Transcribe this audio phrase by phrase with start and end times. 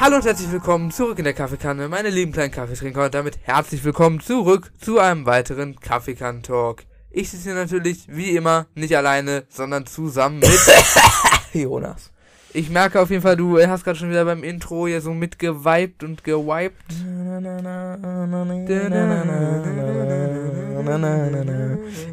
[0.00, 3.84] Hallo und herzlich willkommen zurück in der Kaffeekanne, meine lieben kleinen Kaffeetrinker und damit herzlich
[3.84, 6.84] willkommen zurück zu einem weiteren Kaffeekann-Talk.
[7.10, 10.58] Ich sitze hier natürlich, wie immer, nicht alleine, sondern zusammen mit
[11.52, 12.12] Jonas.
[12.54, 16.02] Ich merke auf jeden Fall, du hast gerade schon wieder beim Intro hier so mitgewiped
[16.02, 16.94] und gewiped.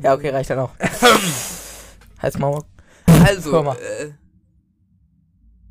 [0.04, 0.71] Ja, okay, reicht dann auch.
[2.21, 2.63] Halt's Maul.
[3.26, 4.12] Also, äh,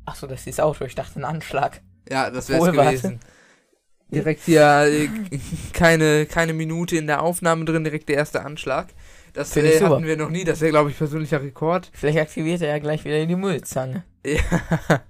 [0.07, 0.83] Achso, das ist das Auto.
[0.85, 1.81] Ich dachte, ein Anschlag.
[2.09, 2.89] Ja, das wär's Wohl, warte.
[2.89, 3.19] gewesen.
[4.09, 5.09] Direkt hier äh,
[5.73, 8.87] keine, keine Minute in der Aufnahme drin, direkt der erste Anschlag.
[9.33, 11.91] Das Find äh, hatten wir noch nie, das wäre, glaube ich, persönlicher Rekord.
[11.93, 14.03] Vielleicht aktiviert er ja gleich wieder die Müllzange.
[14.25, 15.01] Ja.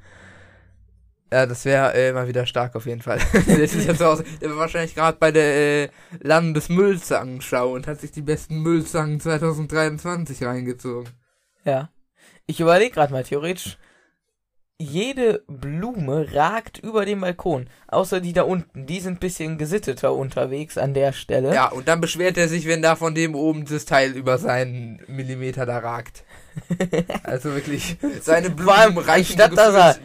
[1.32, 3.20] Ja, das wäre äh, mal wieder stark auf jeden Fall.
[3.48, 5.90] der sieht jetzt so aus, der war wahrscheinlich gerade bei der äh,
[6.22, 11.12] Landesmüllzangenschau und hat sich die besten Müllzangen 2023 reingezogen.
[11.66, 11.90] Ja.
[12.46, 13.78] Ich überlege gerade mal, theoretisch,
[14.80, 17.68] jede Blume ragt über den Balkon.
[17.88, 18.86] Außer die da unten.
[18.86, 21.54] Die sind bisschen gesitteter unterwegs an der Stelle.
[21.54, 25.02] Ja, und dann beschwert er sich, wenn da von dem oben das Teil über seinen
[25.08, 26.24] Millimeter da ragt.
[27.24, 29.40] Also wirklich, seine Blumen reichen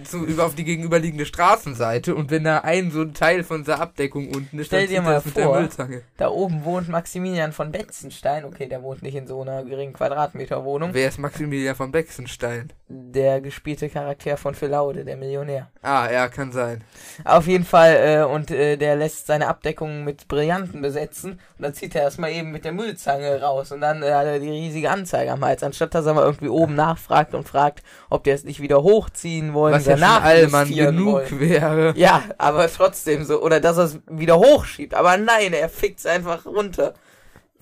[0.05, 3.81] zu, über auf die gegenüberliegende Straßenseite und wenn da ein so ein Teil von der
[3.81, 6.03] Abdeckung unten ist, Stell dann dir mal das mit der vor, Müllzange.
[6.17, 8.45] Da oben wohnt Maximilian von Betzenstein.
[8.45, 10.91] Okay, der wohnt nicht in so einer geringen Quadratmeterwohnung.
[10.93, 12.73] Wer ist Maximilian von Bexenstein?
[12.89, 15.71] Der gespielte Charakter von Phil Laude, der Millionär.
[15.81, 16.85] Ah, ja, kann sein.
[17.25, 21.75] Auf jeden Fall, äh, und äh, der lässt seine Abdeckung mit Brillanten besetzen und dann
[21.75, 24.51] zieht er das mal eben mit der Müllzange raus und dann äh, hat er die
[24.51, 28.31] riesige Anzeige am Hals, anstatt dass er mal irgendwie oben nachfragt und fragt, ob die
[28.31, 31.41] es nicht wieder hochziehen wollen, Was ja wieder schon genug wollen.
[31.41, 31.95] wäre.
[31.97, 36.47] Ja, aber trotzdem so, oder dass er es wieder hochschiebt, aber nein, er fickt's einfach
[36.47, 36.95] runter.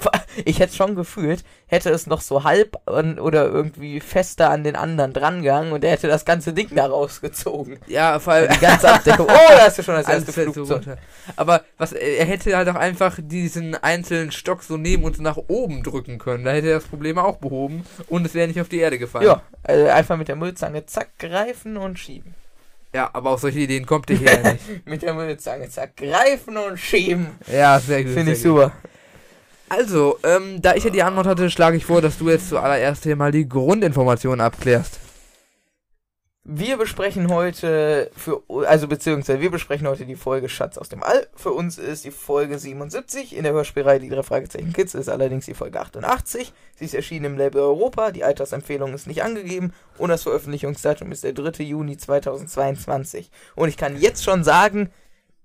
[0.45, 4.77] Ich hätte schon gefühlt, hätte es noch so halb an, oder irgendwie fester an den
[4.77, 7.79] anderen drangehangen und er hätte das ganze Ding da rausgezogen.
[7.89, 8.51] Ja, vor allem.
[8.53, 9.27] Die ganze Abdeckung.
[9.29, 10.71] Oh, da hast du schon das erste so Flugzeug.
[10.71, 10.99] runter.
[11.37, 15.83] Aber was, er hätte halt auch einfach diesen einzelnen Stock so neben uns nach oben
[15.83, 16.45] drücken können.
[16.45, 19.27] Da hätte er das Problem auch behoben und es wäre nicht auf die Erde gefallen.
[19.27, 22.35] Ja, also einfach mit der Müllzange zack greifen und schieben.
[22.93, 24.87] Ja, aber auf solche Ideen kommt ihr hier ja nicht.
[24.87, 27.29] Mit der Müllzange zack greifen und schieben.
[27.53, 28.15] Ja, sehr gut.
[28.15, 28.63] Finde ich gut.
[28.63, 28.73] super.
[29.71, 33.05] Also, ähm, da ich ja die Antwort hatte, schlage ich vor, dass du jetzt zuallererst
[33.05, 34.99] hier mal die Grundinformationen abklärst.
[36.43, 41.29] Wir besprechen heute für, also beziehungsweise wir besprechen heute die Folge Schatz aus dem All.
[41.37, 43.37] Für uns ist die Folge 77.
[43.37, 46.53] In der Hörspielreihe Die drei Fragezeichen Kids ist allerdings die Folge 88.
[46.75, 48.11] Sie ist erschienen im Label Europa.
[48.11, 49.73] Die Altersempfehlung ist nicht angegeben.
[49.99, 51.63] Und das Veröffentlichungsdatum ist der 3.
[51.63, 53.31] Juni 2022.
[53.55, 54.91] Und ich kann jetzt schon sagen,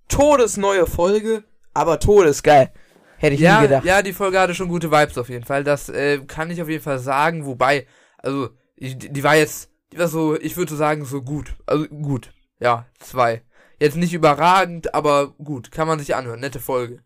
[0.07, 1.43] todesneue Folge,
[1.75, 2.71] aber todesgeil.
[3.17, 3.85] Hätte ich Ja, nie gedacht.
[3.85, 5.63] ja, die Folge hatte schon gute Vibes auf jeden Fall.
[5.63, 7.45] Das äh, kann ich auf jeden Fall sagen.
[7.45, 7.87] Wobei,
[8.17, 11.55] also, ich, die war jetzt, die war so, ich würde so sagen, so gut.
[11.65, 12.31] Also gut.
[12.59, 13.41] Ja, zwei.
[13.79, 15.71] Jetzt nicht überragend, aber gut.
[15.71, 16.39] Kann man sich anhören.
[16.39, 16.99] Nette Folge.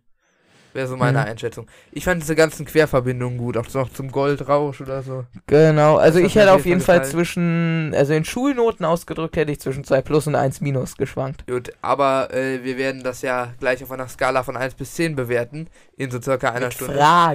[0.73, 1.25] Wäre so meine Mhm.
[1.25, 1.67] Einschätzung.
[1.91, 3.57] Ich fand diese ganzen Querverbindungen gut.
[3.57, 5.25] Auch noch zum Goldrausch oder so.
[5.47, 9.59] Genau, also ich hätte auf jeden Fall Fall zwischen, also in Schulnoten ausgedrückt hätte ich
[9.59, 11.45] zwischen 2 plus und 1 minus geschwankt.
[11.47, 15.15] Gut, aber äh, wir werden das ja gleich auf einer Skala von 1 bis 10
[15.15, 15.67] bewerten.
[15.97, 16.93] In so circa einer Mit Stunde.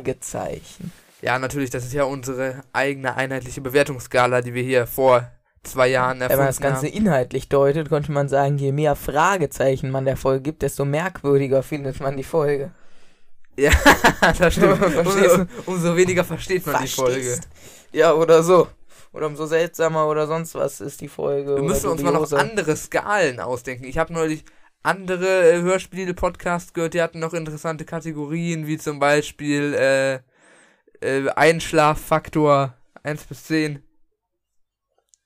[0.09, 0.93] Fragezeichen.
[1.22, 5.28] Ja, natürlich, das ist ja unsere eigene einheitliche Bewertungsskala, die wir hier vor
[5.62, 6.93] zwei Jahren Wenn erfunden man das Ganze haben.
[6.97, 12.01] inhaltlich deutet, könnte man sagen, je mehr Fragezeichen man der Folge gibt, desto merkwürdiger findet
[12.01, 12.71] man die Folge.
[13.56, 13.70] Ja,
[14.38, 14.78] das stimmt.
[14.78, 17.22] Verstehst umso, umso weniger versteht man die Folge.
[17.22, 17.48] Verstehst?
[17.92, 18.69] Ja, oder so.
[19.12, 21.54] Oder umso seltsamer oder sonst was ist die Folge.
[21.54, 23.84] Wir müssen uns mal noch andere Skalen ausdenken.
[23.84, 24.44] Ich habe neulich
[24.82, 30.15] andere äh, Hörspiele-Podcasts gehört, die hatten noch interessante Kategorien, wie zum Beispiel äh,
[31.00, 33.82] äh, Einschlaffaktor 1 bis 10.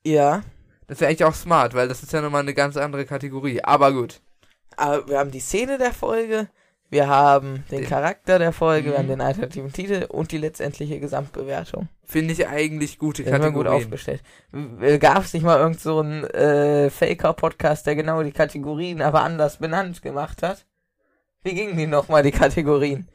[0.05, 0.43] Ja,
[0.87, 3.63] Das wäre eigentlich auch smart, weil das ist ja nochmal eine ganz andere Kategorie.
[3.63, 4.21] Aber gut.
[4.77, 6.49] aber wir haben die Szene der Folge,
[6.91, 8.99] wir haben den Den- Charakter der Folge, wir Mhm.
[8.99, 11.89] haben den alternativen Titel und die letztendliche Gesamtbewertung.
[12.05, 13.85] Finde ich eigentlich gute Das ist mal gut Kategorien.
[13.85, 14.23] aufgestellt.
[15.01, 19.59] Gab es nicht mal irgend so einen äh, Faker-Podcast, der genau die Kategorien aber anders
[19.59, 20.65] benannt gemacht hat?
[21.43, 23.09] Wie gingen die nochmal, die Kategorien?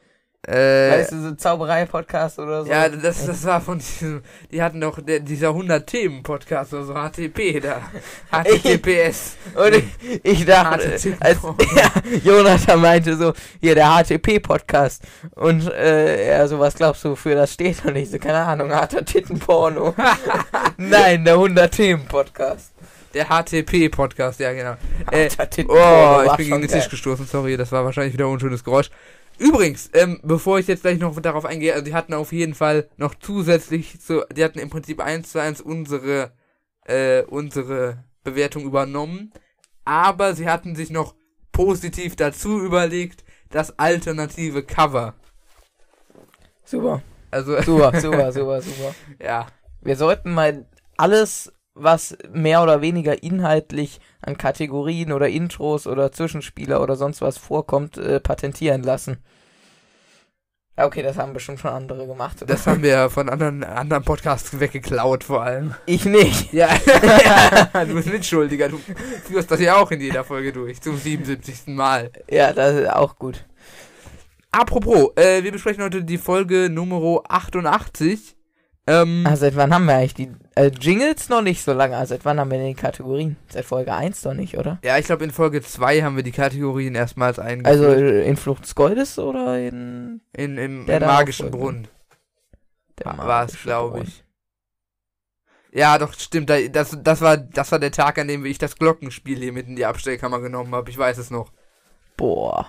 [0.46, 2.70] Äh, weißt du, so Zauberei-Podcast oder so?
[2.70, 6.84] ja, das, das war von diesem, die hatten doch der, dieser 100 Themen Podcast oder
[6.84, 7.80] so HTP da.
[8.30, 9.36] HTTPS.
[9.54, 11.42] Und ich, ich dachte, als
[11.76, 11.90] ja,
[12.22, 15.02] Jonathan meinte so, hier der HTP-Podcast.
[15.34, 17.84] Und äh, er so, was glaubst du, wofür das steht?
[17.84, 19.94] Und ich so, keine Ahnung, harter Tittenporno.
[20.76, 22.72] Nein, der 100-Themen-Podcast.
[23.14, 24.74] Der HTP Podcast, ja genau.
[25.12, 25.28] Äh,
[25.68, 28.90] oh, ich bin gegen den Tisch gestoßen, sorry, das war wahrscheinlich wieder ein unschönes Geräusch.
[29.38, 32.88] Übrigens, ähm, bevor ich jetzt gleich noch darauf eingehe, also die hatten auf jeden Fall
[32.96, 36.32] noch zusätzlich zu, die hatten im Prinzip eins zu eins unsere,
[36.86, 39.32] äh, unsere Bewertung übernommen.
[39.84, 41.14] aber sie hatten sich noch
[41.52, 45.14] positiv dazu überlegt, das alternative Cover.
[46.64, 48.94] Super, Also, super, super, super, super.
[49.20, 49.46] ja.
[49.82, 50.64] Wir sollten mal
[50.96, 57.38] alles, was mehr oder weniger inhaltlich an Kategorien oder Intros oder Zwischenspieler oder sonst was
[57.38, 59.18] vorkommt, äh, patentieren lassen.
[60.76, 62.38] Ja, okay, das haben bestimmt schon andere gemacht.
[62.48, 65.74] Das haben wir ja von anderen, anderen Podcasts weggeklaut, vor allem.
[65.86, 66.52] ich nicht.
[66.52, 66.68] Ja,
[67.84, 68.68] du bist Mitschuldiger.
[68.68, 68.80] Du
[69.24, 71.68] führst das ja auch in jeder Folge durch, zum 77.
[71.68, 72.10] Mal.
[72.28, 73.44] Ja, das ist auch gut.
[74.50, 78.33] Apropos, äh, wir besprechen heute die Folge Nummer 88.
[78.86, 81.96] Ähm, Ah, seit wann haben wir eigentlich die äh, Jingles noch nicht so lange?
[81.96, 83.36] Ah, seit wann haben wir denn die Kategorien?
[83.48, 84.78] Seit Folge 1 doch nicht, oder?
[84.84, 87.66] ja, ich glaube, in Folge 2 haben wir die Kategorien erstmals eingeführt.
[87.80, 91.50] Also äh, in Flucht des Goldes oder in in, im, der im magischen.
[91.50, 91.88] Brunnen
[92.98, 94.22] der war es, glaube ich.
[95.72, 96.48] Ja, doch, stimmt.
[96.50, 99.66] da- Das, das, war, das war der Tag, an dem ich das Glockenspiel hier mit
[99.66, 100.88] in die Abstellkammer genommen habe.
[100.90, 101.50] Ich weiß es noch.
[102.16, 102.68] Boah.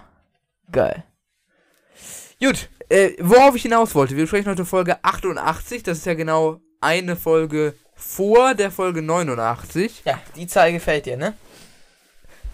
[0.72, 1.04] Geil.
[2.42, 4.16] Gut, äh, worauf ich hinaus wollte.
[4.16, 5.84] Wir besprechen heute Folge 88.
[5.84, 10.04] Das ist ja genau eine Folge vor der Folge 89.
[10.06, 11.34] Ja, die Zahl gefällt dir, ne?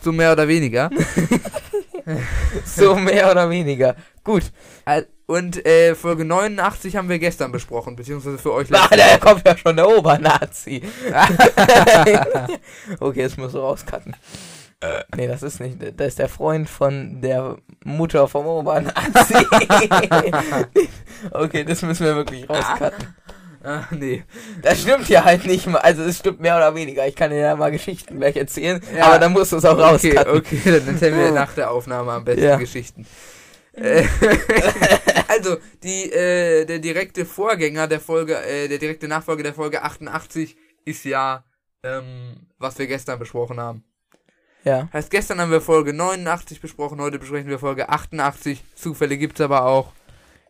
[0.04, 0.90] So mehr oder weniger.
[2.66, 3.96] So mehr oder weniger.
[4.24, 4.52] Gut.
[5.28, 9.20] Und äh, Folge 89 haben wir gestern besprochen, beziehungsweise für euch Ah, letzte da Woche.
[9.20, 10.82] kommt ja schon der Obernazi.
[13.00, 13.62] okay, das musst du
[14.84, 15.18] rauscutten.
[15.18, 15.78] Nee, das ist nicht.
[16.00, 19.36] Das ist der Freund von der Mutter vom Obernazi.
[21.32, 23.16] okay, das müssen wir wirklich rauscutten.
[23.64, 24.24] Ah, nee.
[24.64, 25.78] Das stimmt ja halt nicht mal.
[25.80, 27.08] Also es stimmt mehr oder weniger.
[27.08, 28.82] Ich kann dir ja mal Geschichten gleich erzählen.
[28.96, 29.06] Ja.
[29.06, 30.38] Aber dann musst du es auch Okay, rauscutten.
[30.38, 32.56] okay, dann erzählen wir nach der Aufnahme am besten Ja.
[32.58, 33.06] Geschichten.
[33.74, 34.04] Äh,
[35.28, 40.58] also, die, äh, der direkte Vorgänger der Folge, äh, der direkte Nachfolger der Folge 88
[40.84, 41.44] ist ja,
[41.84, 43.84] ähm, was wir gestern besprochen haben.
[44.64, 44.90] Ja.
[44.94, 48.64] Heißt, gestern haben wir Folge 89 besprochen, heute besprechen wir Folge 88.
[48.76, 49.92] Zufälle gibt's aber auch.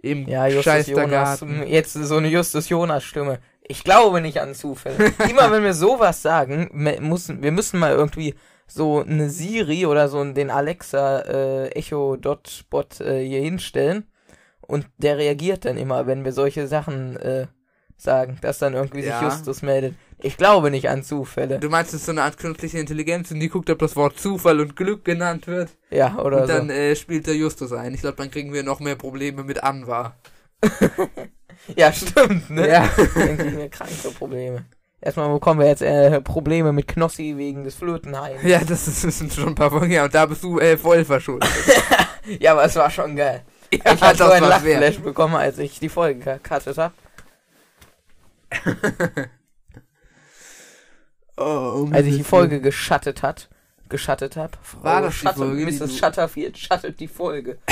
[0.01, 1.45] Im Ja, Justus Jonas.
[1.67, 3.39] Jetzt so eine Justus Jonas Stimme.
[3.61, 5.13] Ich glaube nicht an Zufälle.
[5.29, 8.35] Immer wenn wir sowas sagen, müssen, wir müssen mal irgendwie
[8.67, 14.05] so eine Siri oder so den Alexa äh, Echo Dot Bot äh, hier hinstellen
[14.61, 17.47] und der reagiert dann immer, wenn wir solche Sachen äh,
[18.03, 19.19] sagen, dass dann irgendwie Ja.
[19.19, 19.95] sich Justus meldet.
[20.23, 21.57] Ich glaube nicht an Zufälle.
[21.59, 24.19] Du meinst, es ist so eine Art künstliche Intelligenz und die guckt, ob das Wort
[24.19, 25.69] Zufall und Glück genannt wird.
[25.89, 26.73] Ja, oder und dann so.
[26.73, 27.93] äh, spielt der Justus ein.
[27.95, 30.15] Ich glaube, dann kriegen wir noch mehr Probleme mit Anwar.
[31.75, 32.67] Ja, stimmt, ne?
[32.67, 32.89] Ja.
[33.15, 34.65] Dann kriegen wir kranke Probleme.
[34.99, 38.41] Erstmal bekommen wir jetzt äh, Probleme mit Knossi wegen des Flötenheims.
[38.43, 40.77] Ja, das, ist, das sind schon ein paar Folgen her und da bist du äh,
[40.77, 41.49] voll verschuldet.
[42.39, 43.41] Ja, aber es war schon geil.
[43.73, 44.41] ja, Ich hab so wert.
[44.41, 46.93] Lachflash bekommen, als ich die Folge gecuttet hab.
[51.37, 53.49] Oh, Als ich die Folge geschattet hat.
[53.89, 54.57] Geschattet hab.
[54.83, 55.79] War das die Shutter- Folge, die Mrs.
[55.79, 57.57] du- Shutterfield schattet die Folge.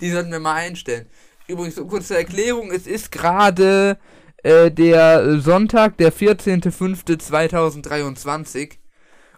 [0.00, 1.06] Die sollten wir mal einstellen.
[1.48, 3.98] Übrigens, so kurze Erklärung, es ist gerade
[4.44, 8.74] äh, der Sonntag, der 14.05.2023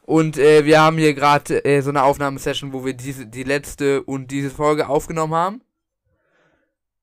[0.02, 4.02] und äh, wir haben hier gerade äh, so eine Aufnahmesession, wo wir diese, die letzte
[4.02, 5.62] und diese Folge aufgenommen haben.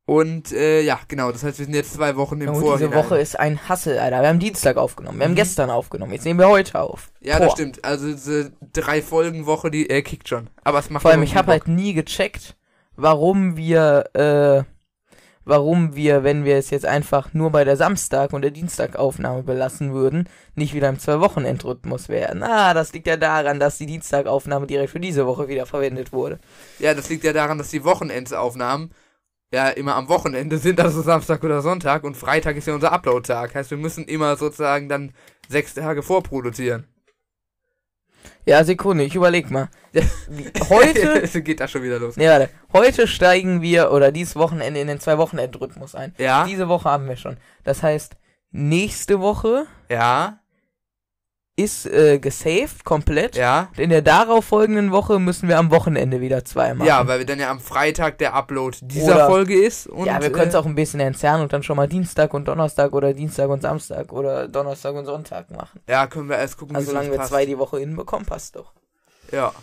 [0.07, 2.93] Und äh, ja, genau, das heißt, wir sind jetzt zwei Wochen im diese Vorhinein.
[3.03, 4.21] Woche ist ein Hassel, Alter.
[4.21, 5.17] Wir haben Dienstag aufgenommen.
[5.17, 5.35] Wir haben Mhm.
[5.37, 6.13] gestern aufgenommen.
[6.13, 7.11] Jetzt nehmen wir heute auf.
[7.21, 7.51] Ja, das Boah.
[7.55, 7.83] stimmt.
[7.83, 10.47] Also diese drei Folgen Woche, die äh, kickt schon.
[10.63, 12.55] Aber es macht Vor allem, ich habe halt nie gecheckt,
[12.95, 14.63] warum wir, äh,
[15.43, 19.91] warum wir, wenn wir es jetzt einfach nur bei der Samstag- und der Dienstagaufnahme belassen
[19.91, 22.43] würden, nicht wieder im Zwei-Wochen-Endrhythmus wären.
[22.43, 26.37] Ah, das liegt ja daran, dass die Dienstagaufnahme direkt für diese Woche wieder verwendet wurde.
[26.77, 28.91] Ja, das liegt ja daran, dass die Wochenendsaufnahmen
[29.55, 33.55] ja immer am Wochenende sind, also Samstag oder Sonntag und Freitag ist ja unser Upload-Tag.
[33.55, 35.13] Heißt, wir müssen immer sozusagen dann
[35.47, 36.87] sechs Tage vorproduzieren.
[38.45, 39.69] Ja, Sekunde, ich überleg mal.
[40.69, 42.17] Heute, Es geht da schon wieder los.
[42.17, 46.13] nee, warte, heute steigen wir, oder dieses Wochenende in den Zwei-Wochen-Endrhythmus ein.
[46.17, 47.37] Ja, Diese Woche haben wir schon.
[47.63, 48.15] Das heißt,
[48.51, 50.39] nächste Woche ja,
[51.57, 53.37] ist äh, gesaved komplett.
[53.37, 53.69] ja.
[53.77, 56.85] In der darauffolgenden Woche müssen wir am Wochenende wieder zwei machen.
[56.87, 59.87] Ja, weil wir dann ja am Freitag der Upload dieser Oder- Folge ist.
[59.87, 62.33] Und, ja, wir können es äh, auch ein bisschen entzerren und dann schon mal Dienstag
[62.33, 65.79] und Donnerstag oder Dienstag und Samstag oder Donnerstag und Sonntag machen.
[65.87, 67.29] Ja, können wir erst gucken, Also wie solange wir passt.
[67.29, 68.73] zwei die Woche hinbekommen, passt doch.
[69.31, 69.53] Ja.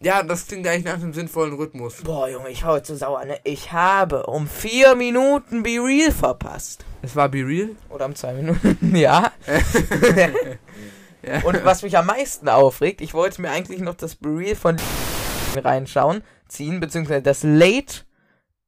[0.00, 2.02] Ja, das klingt eigentlich nach einem sinnvollen Rhythmus.
[2.02, 3.38] Boah, Junge, ich hau jetzt so sauer, ne?
[3.44, 6.84] Ich habe um vier Minuten Be Real verpasst.
[7.02, 7.70] Es war Be Real?
[7.88, 9.32] Oder um zwei Minuten, ja.
[11.22, 11.40] Ja.
[11.42, 14.76] Und was mich am meisten aufregt, ich wollte mir eigentlich noch das Be Real von
[15.56, 18.04] reinschauen, ziehen, beziehungsweise das Late,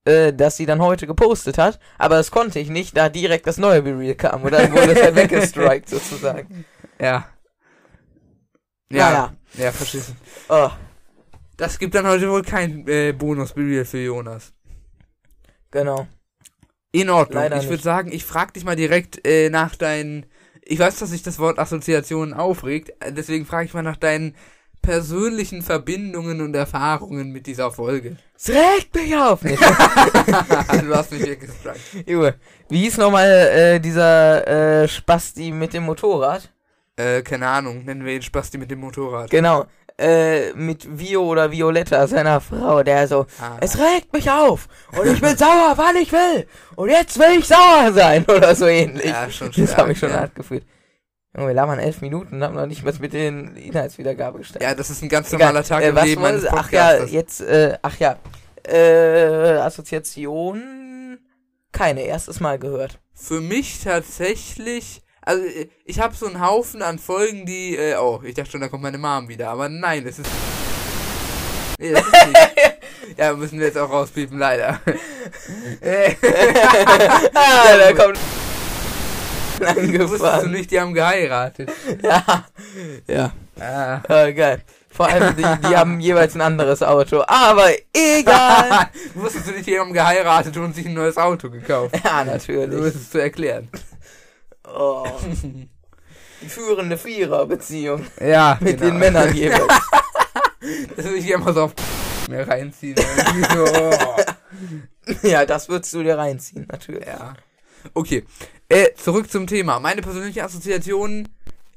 [0.05, 3.59] äh, das sie dann heute gepostet hat, aber das konnte ich nicht, da direkt das
[3.59, 6.65] neue Be Real kam und dann wurde es halt weggestrikt sozusagen.
[6.99, 7.29] Ja.
[8.91, 9.33] Ja, Naja.
[9.55, 10.17] ja, verschissen.
[10.49, 10.71] Oh,
[11.59, 14.53] Das gibt dann heute wohl kein äh, Bonus-Burial für Jonas.
[15.71, 16.07] genau.
[16.91, 17.43] In Ordnung.
[17.43, 20.25] Leider ich würde sagen, ich frage dich mal direkt äh, nach deinen.
[20.63, 24.35] Ich weiß, dass sich das Wort Assoziationen aufregt, äh, deswegen frage ich mal nach deinen
[24.81, 28.17] persönlichen Verbindungen und Erfahrungen mit dieser Folge.
[28.37, 29.41] Es regt mich auf.
[29.43, 31.81] Du hast mich wirklich gefragt.
[32.07, 32.37] Junge,
[32.69, 36.51] wie hieß nochmal äh, dieser äh, Spasti mit dem Motorrad?
[36.97, 39.29] Äh, keine Ahnung, nennen wir ihn Spasti mit dem Motorrad.
[39.31, 39.67] Genau.
[40.01, 45.09] Äh, mit Vio oder Violetta, seiner Frau, der so, Ah, es regt mich auf und
[45.09, 49.07] ich bin sauer, wann ich will und jetzt will ich sauer sein oder so ähnlich.
[49.07, 50.21] Ja, schon das stark, habe ich schon ja.
[50.21, 50.65] hart gefühlt.
[51.37, 54.63] Junge, wir labern elf Minuten und haben noch nicht was mit den Inhaltswiedergabe gestellt.
[54.63, 56.49] ja, das ist ein ganz Egal, normaler Tag äh, im was Leben wollen eines Sie-
[56.57, 58.17] Ach ja, jetzt, äh, ach ja,
[58.69, 61.19] äh, Assoziation,
[61.73, 63.01] keine, erstes Mal gehört.
[63.15, 68.21] Für mich tatsächlich, also äh, ich habe so einen Haufen an Folgen, die, äh, oh,
[68.25, 70.31] ich dachte schon, da kommt meine Mom wieder, aber nein, das ist,
[71.79, 72.39] nee, das ist nicht.
[73.19, 74.81] ja, müssen wir jetzt auch rauspiepen, leider.
[77.35, 78.19] ah, da kommt
[79.61, 81.69] Wusstest du nicht, die haben geheiratet.
[82.03, 82.45] Ja,
[83.09, 84.01] ja, Ah.
[84.09, 84.63] äh, geil.
[84.89, 88.89] Vor allem, die, die haben jeweils ein anderes Auto, aber egal.
[89.15, 91.95] Wusstest du nicht, die haben geheiratet und sich ein neues Auto gekauft.
[92.05, 92.81] ja, Du natürlich.
[92.81, 93.69] musst es zu erklären.
[94.77, 95.07] Oh.
[96.41, 98.91] Die führende Vierer-Beziehung Ja, mit genau.
[98.91, 99.63] den Männern jeweils.
[100.97, 101.75] Das will ich mal so auf
[102.29, 102.97] mehr reinziehen.
[102.97, 105.27] So, oh.
[105.27, 107.07] Ja, das würdest du dir reinziehen, natürlich.
[107.07, 107.35] Ja.
[107.95, 108.25] Okay.
[108.69, 109.79] Äh, zurück zum Thema.
[109.79, 111.29] Meine persönliche Assoziation,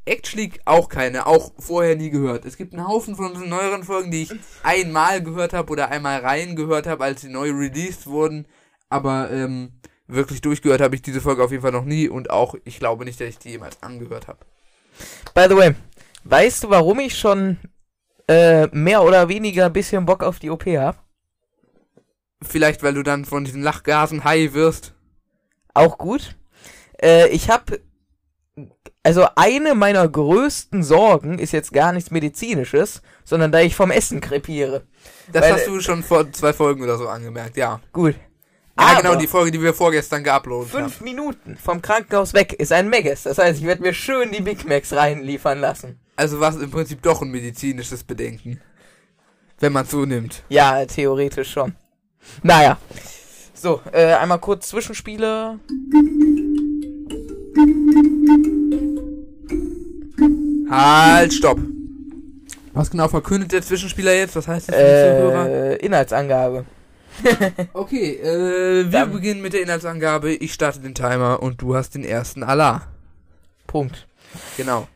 [0.05, 2.45] Action League auch keine, auch vorher nie gehört.
[2.45, 4.33] Es gibt einen Haufen von unseren neueren Folgen, die ich
[4.63, 8.47] einmal gehört habe oder einmal rein gehört habe, als sie neu released wurden.
[8.89, 9.73] Aber ähm,
[10.07, 13.05] wirklich durchgehört habe ich diese Folge auf jeden Fall noch nie und auch, ich glaube
[13.05, 14.39] nicht, dass ich die jemals angehört habe.
[15.33, 15.75] By the way,
[16.23, 17.57] weißt du, warum ich schon
[18.27, 21.03] äh, mehr oder weniger ein bisschen Bock auf die OP hab?
[22.41, 24.93] Vielleicht, weil du dann von diesen Lachgasen high wirst.
[25.73, 26.35] Auch gut.
[27.01, 27.71] Äh, ich hab.
[29.03, 34.21] Also eine meiner größten Sorgen ist jetzt gar nichts Medizinisches, sondern da ich vom Essen
[34.21, 34.83] krepiere.
[35.31, 37.79] Das Weil, hast du schon vor zwei Folgen oder so angemerkt, ja.
[37.93, 38.15] Gut.
[38.81, 40.83] Ja, Aber genau, die Folge, die wir vorgestern geuploadet haben.
[40.83, 43.23] fünf Minuten vom Krankenhaus weg ist ein Megas.
[43.23, 45.99] Das heißt, ich werde mir schön die Big Macs reinliefern lassen.
[46.15, 48.59] Also war es im Prinzip doch ein medizinisches Bedenken.
[49.59, 50.43] Wenn man so nimmt.
[50.49, 51.75] Ja, theoretisch schon.
[52.41, 52.77] Naja.
[53.53, 55.59] So, äh, einmal kurz Zwischenspiele.
[60.69, 61.59] Halt, stopp.
[62.73, 64.35] Was genau verkündet der Zwischenspieler jetzt?
[64.35, 65.47] Was heißt das für?
[65.49, 66.65] Äh, Inhaltsangabe.
[67.73, 70.33] Okay, äh, wir Dann- beginnen mit der Inhaltsangabe.
[70.33, 72.83] Ich starte den Timer und du hast den ersten Allah.
[73.67, 74.07] Punkt.
[74.57, 74.87] Genau.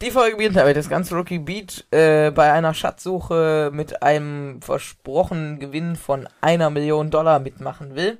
[0.00, 5.60] Die Folge beginnt damit, dass ganz Rocky Beach äh, bei einer Schatzsuche mit einem versprochenen
[5.60, 8.18] Gewinn von einer Million Dollar mitmachen will.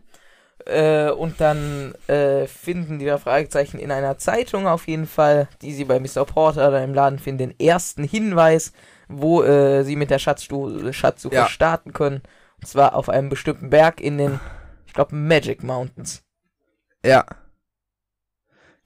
[0.65, 5.73] Äh, und dann äh, finden die da Fragezeichen in einer Zeitung auf jeden Fall, die
[5.73, 6.25] sie bei Mr.
[6.25, 8.73] Porter da im Laden finden, den ersten Hinweis,
[9.09, 11.49] wo äh, sie mit der Schatzstu Schatzsuche Ja.
[11.49, 12.23] starten können.
[12.63, 14.39] Und zwar auf einem bestimmten Berg in den,
[14.87, 16.23] ich glaube, Magic Mountains.
[17.05, 17.27] Ja.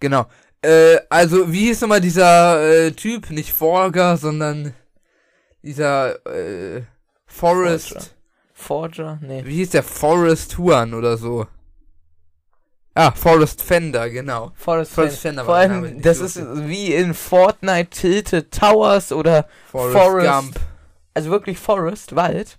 [0.00, 0.26] Genau.
[0.62, 3.28] Äh, also, wie hieß nochmal dieser äh, Typ?
[3.28, 4.73] Nicht Forger, sondern
[5.62, 6.85] dieser äh,
[7.26, 7.88] Forest.
[7.92, 8.06] Forger?
[8.54, 9.18] Forger?
[9.21, 9.45] Nee.
[9.45, 9.83] Wie hieß der?
[9.83, 11.47] Forest Huan oder so.
[12.95, 14.52] Ah, Forest Fender, genau.
[14.54, 15.45] Forest, Forest Fender.
[15.45, 20.30] Fender Vor war allem, das ist wie in Fortnite Tilted Towers oder Forest, Forest.
[20.30, 20.61] Gump.
[21.12, 22.59] also wirklich Forest, Wald.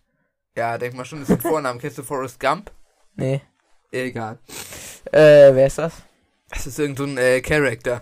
[0.57, 1.79] Ja, denk mal schon, das ist ein Vornamen.
[1.79, 2.71] Kennst du Forrest Gump?
[3.15, 3.41] Nee.
[3.91, 4.39] Egal.
[5.11, 5.93] Äh, wer ist das?
[6.49, 8.01] Das ist irgendein so ein, äh, Charakter.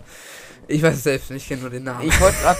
[0.66, 2.08] Ich weiß es selbst nicht, ich kenne nur den Namen.
[2.08, 2.58] Ich wollte gerade.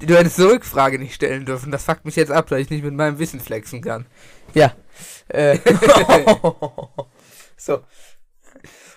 [0.06, 1.70] Du hättest die Rückfrage nicht stellen dürfen.
[1.70, 4.06] Das fuckt mich jetzt ab, weil ich nicht mit meinem Wissen flexen kann.
[5.28, 5.56] äh,
[7.56, 7.84] so.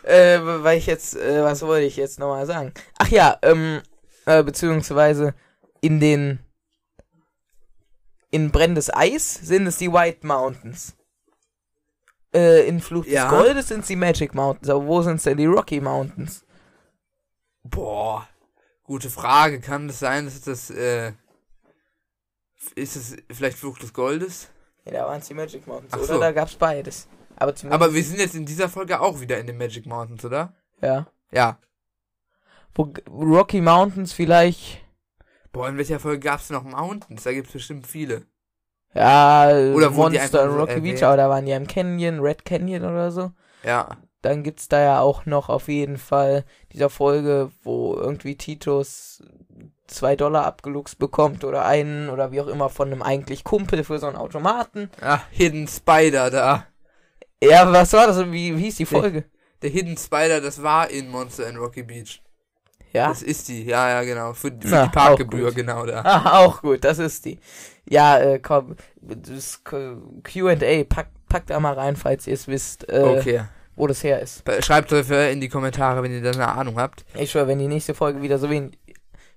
[0.03, 2.73] Äh, weil ich jetzt, äh, was wollte ich jetzt nochmal sagen?
[2.97, 3.81] Ach ja, ähm,
[4.25, 5.35] äh, beziehungsweise
[5.79, 6.39] in den
[8.33, 10.95] in brennendes Eis sind es die White Mountains.
[12.33, 13.29] Äh, in Fluch des Ja.
[13.29, 16.43] Goldes sind es die Magic Mountains, aber wo sind es denn die Rocky Mountains?
[17.63, 18.27] Boah.
[18.83, 19.61] Gute Frage.
[19.61, 21.13] Kann es sein, dass das, äh,
[22.75, 24.49] ist es vielleicht Fluch des Goldes?
[24.85, 25.93] Ja, da waren es die Magic Mountains.
[25.93, 26.19] Ach Oder so.
[26.19, 27.07] da gab's beides.
[27.35, 27.53] Aber.
[27.69, 30.53] Aber wir sind jetzt in dieser Folge auch wieder in den Magic Mountains, oder?
[30.81, 31.07] ja.
[31.31, 31.57] Ja.
[32.75, 34.83] Wo Rocky Mountains vielleicht.
[35.53, 37.23] Boah, in welcher Folge gab's noch Mountains?
[37.23, 38.25] Da gibt's bestimmt viele.
[38.95, 40.81] Ja, Oder Monster so Rocky?
[40.81, 43.31] Beach, aber da waren die im Canyon, Red Canyon oder so.
[43.63, 43.97] Ja.
[44.23, 49.21] Dann gibt's da ja auch noch auf jeden Fall dieser Folge, wo irgendwie Titus
[49.85, 53.99] zwei Dollar abgeluchst bekommt oder einen oder wie auch immer von einem eigentlich Kumpel für
[53.99, 54.89] so einen Automaten.
[55.01, 56.65] Ja, Hidden Spider da.
[57.43, 58.19] Ja, was war das?
[58.31, 59.25] Wie, wie hieß die Folge?
[59.61, 62.22] Der Hidden Spider, das war in Monster in Rocky Beach.
[62.93, 63.09] Ja.
[63.09, 64.33] Das ist die, ja, ja, genau.
[64.33, 66.01] Für, für Na, die Parkgebühr, genau da.
[66.03, 67.39] Ah, auch gut, das ist die.
[67.89, 72.99] Ja, äh, komm, das Q&A, packt pack da mal rein, falls ihr es wisst, äh,
[73.01, 73.41] Okay.
[73.75, 74.43] wo das her ist.
[74.63, 77.03] Schreibt es in die Kommentare, wenn ihr da eine Ahnung habt.
[77.15, 78.77] Ich schwör, wenn die nächste Folge wieder so wenig,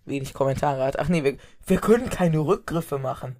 [0.04, 0.98] wenig Kommentare hat.
[0.98, 1.36] Ach nee, wir,
[1.66, 3.36] wir können keine Rückgriffe machen.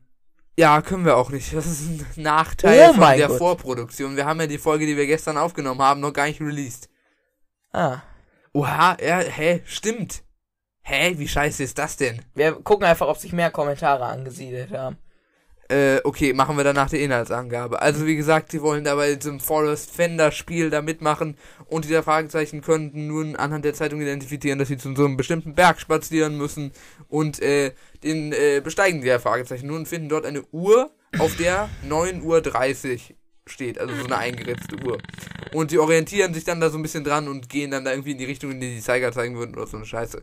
[0.58, 1.54] Ja, können wir auch nicht.
[1.54, 3.37] Das ist ein Nachteil Oh von der Gott.
[3.37, 4.16] Vorproduktion.
[4.16, 6.88] Wir haben ja die Folge, die wir gestern aufgenommen haben, noch gar nicht released.
[7.75, 7.99] Ah.
[8.56, 10.22] Oha, ja, hä, stimmt.
[10.80, 12.22] Hä, wie scheiße ist das denn?
[12.34, 14.96] Wir gucken einfach, ob sich mehr Kommentare angesiedelt haben.
[15.68, 17.82] Äh, okay, machen wir danach die Inhaltsangabe.
[17.82, 21.36] Also wie gesagt, sie wollen da bei diesem Forest Fender Spiel da mitmachen
[21.66, 25.54] und diese Fragezeichen könnten nun anhand der Zeitung identifizieren, dass sie zu so einem bestimmten
[25.54, 26.72] Berg spazieren müssen
[27.08, 27.72] und äh,
[28.02, 33.15] den äh, besteigen die Fragezeichen nun und finden dort eine Uhr, auf der 9.30 Uhr
[33.47, 34.99] steht, also so eine eingeritzte Uhr.
[35.53, 38.12] Und sie orientieren sich dann da so ein bisschen dran und gehen dann da irgendwie
[38.12, 40.23] in die Richtung, in die die Zeiger zeigen würden oder so eine Scheiße.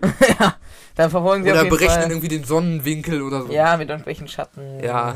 [0.40, 0.56] ja,
[0.94, 2.10] dann verfolgen sie Oder berechnen Fall.
[2.10, 3.52] irgendwie den Sonnenwinkel oder so.
[3.52, 4.82] Ja, mit irgendwelchen Schatten.
[4.82, 5.14] Ja.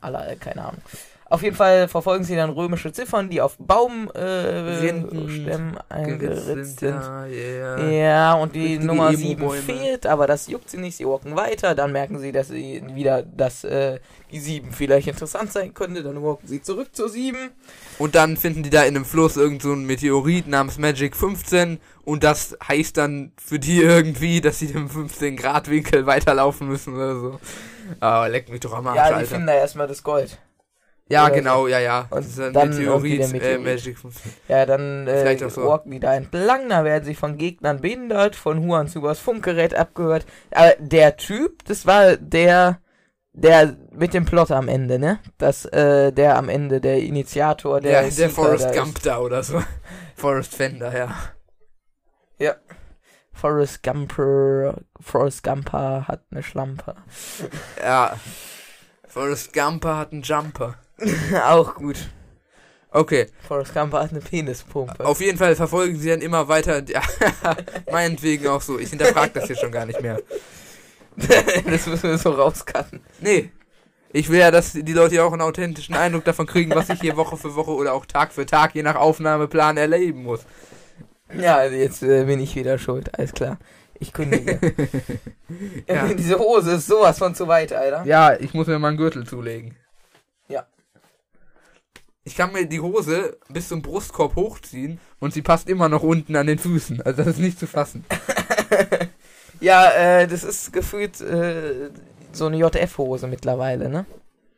[0.00, 0.82] Aller, keine Ahnung.
[1.30, 7.00] Auf jeden Fall verfolgen sie dann römische Ziffern, die auf Baumstämmen äh, eingeritzt sind.
[7.00, 7.90] Ja, yeah.
[7.90, 9.60] Ja, und die Richtige Nummer Emo-Bäume.
[9.60, 12.82] 7 fehlt, aber das juckt sie nicht, sie walken weiter, dann merken sie, dass sie
[12.92, 14.00] wieder, dass äh,
[14.30, 17.36] die 7 vielleicht interessant sein könnte, dann walken sie zurück zur 7.
[17.98, 22.22] Und dann finden die da in einem Fluss irgend so Meteorit namens Magic 15 und
[22.22, 27.18] das heißt dann für die irgendwie, dass sie im 15 Grad Winkel weiterlaufen müssen oder
[27.18, 27.40] so.
[28.00, 29.26] Aber leck mich doch am Arsch, Ja, die Alter.
[29.28, 30.38] finden da erstmal das Gold.
[31.08, 32.06] Ja, genau, ja, ja.
[32.10, 33.58] Und das ist dann Meteorit, der Äh.
[33.58, 34.32] Magic 15.
[34.48, 35.66] Ja, dann äh, so.
[35.66, 40.24] walken die da entlang, da werden sie von Gegnern behindert, von Huans übers Funkgerät abgehört.
[40.50, 42.80] Aber der Typ, das war der,
[43.34, 45.18] der mit dem Plot am Ende, ne?
[45.36, 48.72] Das, äh, der am Ende, der Initiator, der ja, der Seeker Forrest da.
[48.72, 49.62] Gump da oder so.
[50.16, 51.14] Forrest Fender, ja.
[53.34, 56.94] Forrest Gumper, Forrest Gumper hat eine Schlampe.
[57.82, 58.16] Ja.
[59.06, 60.76] Forrest Gumper hat einen Jumper.
[61.44, 61.96] Auch gut.
[62.90, 65.04] Okay, Forrest Gumper hat eine Penispumpe.
[65.04, 66.80] auf jeden Fall verfolgen sie dann immer weiter.
[66.88, 67.02] Ja,
[67.90, 68.78] meinetwegen auch so.
[68.78, 70.20] Ich hinterfrage das hier schon gar nicht mehr.
[71.16, 73.00] das müssen wir so rauscutten.
[73.20, 73.50] Nee.
[74.12, 77.00] Ich will ja, dass die Leute ja auch einen authentischen Eindruck davon kriegen, was ich
[77.00, 80.46] hier Woche für Woche oder auch Tag für Tag, je nach Aufnahmeplan, erleben muss.
[81.36, 83.58] Ja, also jetzt äh, bin ich wieder schuld, alles klar.
[83.98, 84.60] Ich kündige.
[85.88, 86.06] Ja.
[86.14, 88.04] Diese Hose ist sowas von zu weit, Alter.
[88.04, 89.76] Ja, ich muss mir mal einen Gürtel zulegen.
[92.24, 92.30] Ja.
[92.30, 96.36] Ich kann mir die Hose bis zum Brustkorb hochziehen und sie passt immer noch unten
[96.36, 97.02] an den Füßen.
[97.02, 98.04] Also das ist nicht zu fassen.
[99.60, 101.88] Ja, äh, das ist gefühlt äh,
[102.32, 104.04] so eine JF-Hose mittlerweile, ne?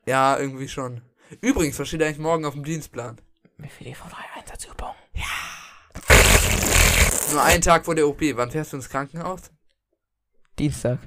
[0.05, 1.01] Ja, irgendwie schon.
[1.41, 3.17] Übrigens, was steht eigentlich morgen auf dem Dienstplan?
[3.59, 4.95] Wie viel EV3 Einsatzübung?
[7.33, 8.21] Nur einen Tag vor der OP.
[8.35, 9.43] Wann fährst du ins Krankenhaus?
[10.59, 10.99] Dienstag.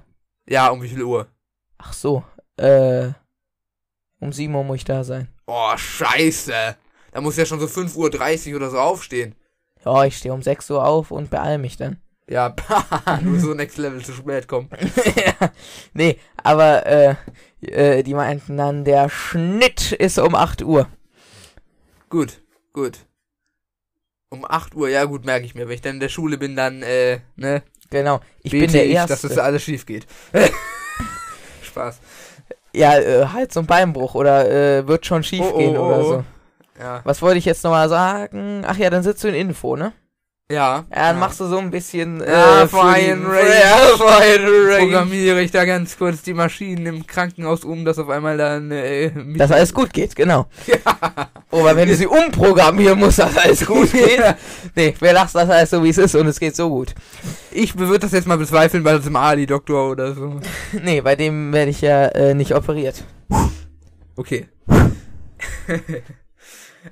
[0.48, 1.28] Ja, um wie viel Uhr?
[1.78, 2.24] Ach so,
[2.58, 3.10] äh,
[4.20, 5.28] um 7 Uhr muss ich da sein.
[5.52, 6.76] Oh, scheiße.
[7.12, 9.34] Da muss ja schon so 5.30 Uhr oder so aufstehen.
[9.84, 11.98] Ja, ich stehe um 6 Uhr auf und beeil mich dann.
[12.30, 12.54] Ja,
[13.24, 14.70] nur so next level zu spät kommen.
[15.16, 15.50] ja,
[15.94, 17.16] nee, aber äh,
[17.62, 20.88] äh, die meinten dann, der Schnitt ist um 8 Uhr.
[22.10, 23.00] Gut, gut.
[24.30, 25.68] Um 8 Uhr, ja gut, merke ich mir.
[25.68, 28.92] Wenn ich dann in der Schule bin, dann, äh, ne, Genau, ich bin der ich,
[28.92, 29.14] Erste.
[29.14, 30.06] dass das alles schief geht.
[31.64, 32.00] Spaß.
[32.76, 36.00] Ja, äh, Hals- und Beinbruch oder äh, wird schon schief Oh, oh, gehen oh, oder
[36.00, 36.04] oh.
[36.04, 36.24] so.
[36.80, 37.02] Ja.
[37.04, 38.64] Was wollte ich jetzt nochmal sagen?
[38.66, 39.92] Ach ja, dann sitzt du in Info, ne?
[40.52, 40.86] Ja.
[40.90, 42.62] Ja, dann machst du so ein bisschen Ja, äh.
[42.62, 44.78] Ja, Fine Range.
[44.80, 49.12] Programmiere ich da ganz kurz die Maschinen im Krankenhaus um, dass auf einmal dann, äh,
[49.38, 50.48] Dass alles gut geht, genau.
[51.52, 54.22] Aber wenn du sie umprogrammieren musst, dass alles gut geht.
[54.76, 56.94] nee, wir lassen das alles so, wie es ist und es geht so gut.
[57.52, 60.40] Ich würde das jetzt mal bezweifeln bei diesem Ali-Doktor oder so.
[60.84, 63.04] Nee, bei dem werde ich ja äh, nicht operiert.
[64.16, 64.48] Okay.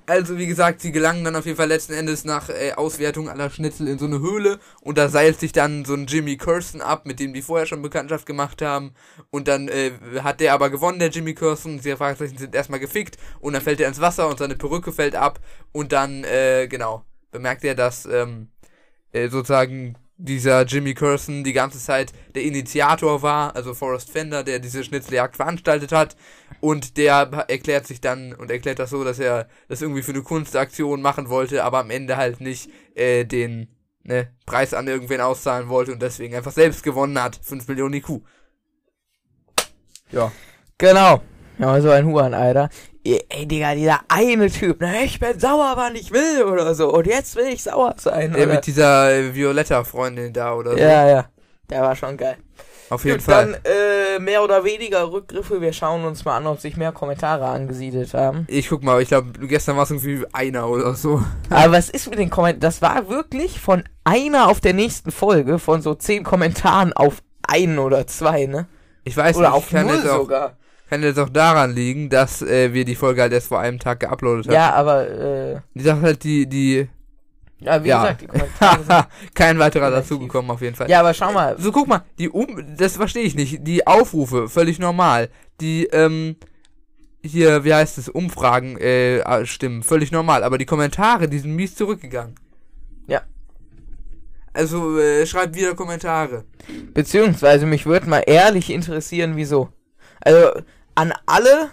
[0.05, 3.49] also, wie gesagt, sie gelangen dann auf jeden Fall letzten Endes nach äh, Auswertung aller
[3.49, 7.05] Schnitzel in so eine Höhle und da seilt sich dann so ein Jimmy Curson ab,
[7.05, 8.93] mit dem die vorher schon Bekanntschaft gemacht haben.
[9.29, 9.91] Und dann äh,
[10.23, 11.81] hat der aber gewonnen, der Jimmy Curson.
[11.81, 15.15] Die Fragezeichen sind erstmal gefickt und dann fällt er ins Wasser und seine Perücke fällt
[15.15, 15.39] ab
[15.71, 18.49] und dann, äh, genau, bemerkt er, dass ähm,
[19.11, 24.59] äh, sozusagen dieser Jimmy Curson die ganze Zeit der Initiator war, also Forrest Fender, der
[24.59, 26.15] diese Schnitzeljagd veranstaltet hat.
[26.59, 30.23] Und der erklärt sich dann und erklärt das so, dass er das irgendwie für eine
[30.23, 33.67] Kunstaktion machen wollte, aber am Ende halt nicht äh, den,
[34.03, 37.39] ne, Preis an irgendwen auszahlen wollte und deswegen einfach selbst gewonnen hat.
[37.43, 38.21] 5 Millionen IQ.
[40.11, 40.31] Ja.
[40.77, 41.21] Genau.
[41.59, 42.69] Ja, so ein Huan, Alter.
[43.29, 46.93] Ey, Digga, dieser eine Typ, ne, ich bin sauer, wann ich will oder so.
[46.93, 48.33] Und jetzt will ich sauer sein.
[48.33, 48.55] Der oder?
[48.55, 50.77] mit dieser äh, Violetta-Freundin da oder so.
[50.77, 51.25] ja, ja.
[51.69, 52.37] Der war schon geil.
[52.89, 53.51] Auf jeden Gut, Fall.
[53.51, 55.59] Dann äh, mehr oder weniger Rückgriffe.
[55.59, 58.45] Wir schauen uns mal an, ob sich mehr Kommentare angesiedelt haben.
[58.47, 61.21] Ich guck mal, ich glaube, gestern war es irgendwie einer oder so.
[61.49, 62.61] Aber was ist mit den Kommentaren?
[62.61, 67.79] Das war wirklich von einer auf der nächsten Folge, von so zehn Kommentaren auf einen
[67.79, 68.67] oder zwei, ne?
[69.03, 70.57] Ich weiß Oder nicht, auf kann null sogar.
[70.89, 73.99] Kann jetzt auch daran liegen, dass äh, wir die Folge halt erst vor einem Tag
[73.99, 74.53] geuploadet haben.
[74.53, 76.87] Ja, aber, äh, Die Sache halt, die, die,
[77.59, 78.01] ja, wie ja.
[78.01, 79.33] gesagt, die Kommentare sind.
[79.33, 80.89] kein weiterer dazugekommen auf jeden Fall.
[80.89, 81.55] Ja, aber schau mal.
[81.59, 83.65] So, guck mal, die um, das verstehe ich nicht.
[83.65, 85.29] Die Aufrufe, völlig normal.
[85.59, 86.35] Die, ähm,
[87.23, 90.43] hier, wie heißt es, Umfragen, äh, ah, stimmen, völlig normal.
[90.43, 92.35] Aber die Kommentare, die sind mies zurückgegangen.
[93.07, 93.21] Ja.
[94.53, 96.45] Also, äh, schreibt wieder Kommentare.
[96.93, 99.69] Beziehungsweise mich würde mal ehrlich interessieren, wieso.
[100.21, 100.61] Also,
[100.97, 101.69] an alle,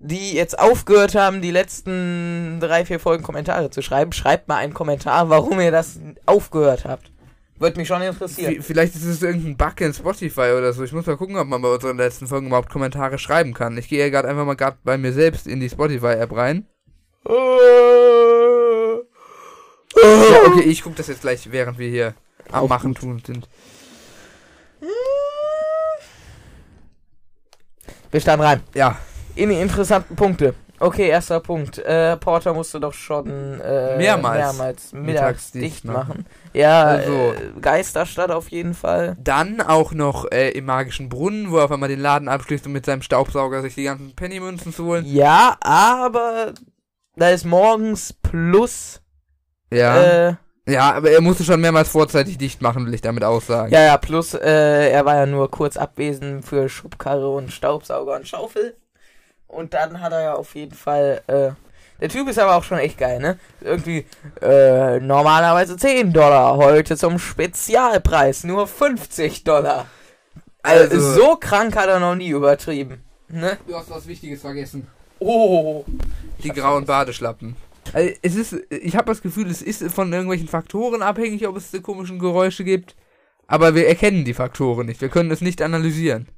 [0.00, 4.74] die jetzt aufgehört haben, die letzten drei, vier Folgen Kommentare zu schreiben, schreibt mal einen
[4.74, 7.10] Kommentar, warum ihr das aufgehört habt.
[7.58, 8.56] Würde mich schon interessieren.
[8.56, 10.82] V vielleicht ist es irgendein Bug in Spotify oder so.
[10.82, 13.78] Ich muss mal gucken, ob man bei unseren letzten Folgen überhaupt Kommentare schreiben kann.
[13.78, 16.66] Ich gehe ja gerade einfach mal gerade bei mir selbst in die Spotify-App rein.
[17.26, 17.34] Ja,
[20.46, 22.14] okay, ich gucke das jetzt gleich, während wir hier
[22.50, 23.48] am Auch Machen tun sind.
[28.12, 28.60] Wir starten rein.
[28.74, 28.96] Ja,
[29.34, 30.54] In die interessanten Punkte.
[30.78, 31.78] Okay, erster Punkt.
[31.78, 36.26] Äh, Porter musste doch schon äh, Mehrmals mehrmals mittags dicht dicht machen.
[36.52, 39.16] Ja, Also- äh, Geisterstadt auf jeden Fall.
[39.20, 42.72] Dann auch noch äh, im magischen Brunnen, wo er auf einmal den Laden abschließt, um
[42.72, 45.04] mit seinem Staubsauger sich die ganzen Pennymünzen zu holen.
[45.06, 46.52] Ja, aber
[47.16, 49.00] da ist morgens plus.
[49.72, 50.36] Ja.
[50.68, 53.72] Ja, aber er musste schon mehrmals vorzeitig dicht machen, will ich damit aussagen.
[53.72, 58.28] ja, ja, plus äh, er war ja nur kurz abwesend für Schubkarre und Staubsauger und
[58.28, 58.76] Schaufel.
[59.48, 61.20] Und dann hat er ja auf jeden Fall.
[61.26, 61.50] Äh,
[62.00, 63.38] der Typ ist aber auch schon echt geil, ne?
[63.60, 64.06] Irgendwie
[64.40, 69.86] äh, normalerweise 10 Dollar, heute zum Spezialpreis nur 50 Dollar.
[70.62, 73.02] Also, Also- so krank hat er noch nie übertrieben.
[73.28, 73.56] Ne?
[73.66, 74.86] Du hast was Wichtiges vergessen.
[75.18, 75.84] Oh.
[76.42, 77.56] Die grauen Badeschlappen.
[77.92, 81.70] Also es ist, ich habe das Gefühl, es ist von irgendwelchen Faktoren abhängig, ob es
[81.70, 82.96] diese komischen Geräusche gibt.
[83.46, 85.00] Aber wir erkennen die Faktoren nicht.
[85.00, 86.28] Wir können es nicht analysieren.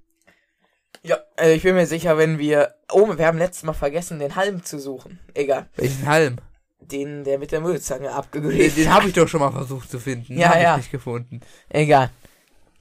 [1.03, 2.75] Ja, also ich bin mir sicher, wenn wir.
[2.91, 5.21] Oh, wir haben letztes Mal vergessen, den Halm zu suchen.
[5.35, 5.69] Egal.
[5.77, 6.37] Welchen Halm?
[6.81, 9.99] Den, der mit der Müllzange Den, abgelegt den habe ich doch schon mal versucht zu
[9.99, 10.39] finden.
[10.39, 10.71] Ja, hab ja.
[10.73, 11.41] ich nicht gefunden.
[11.69, 12.11] Egal.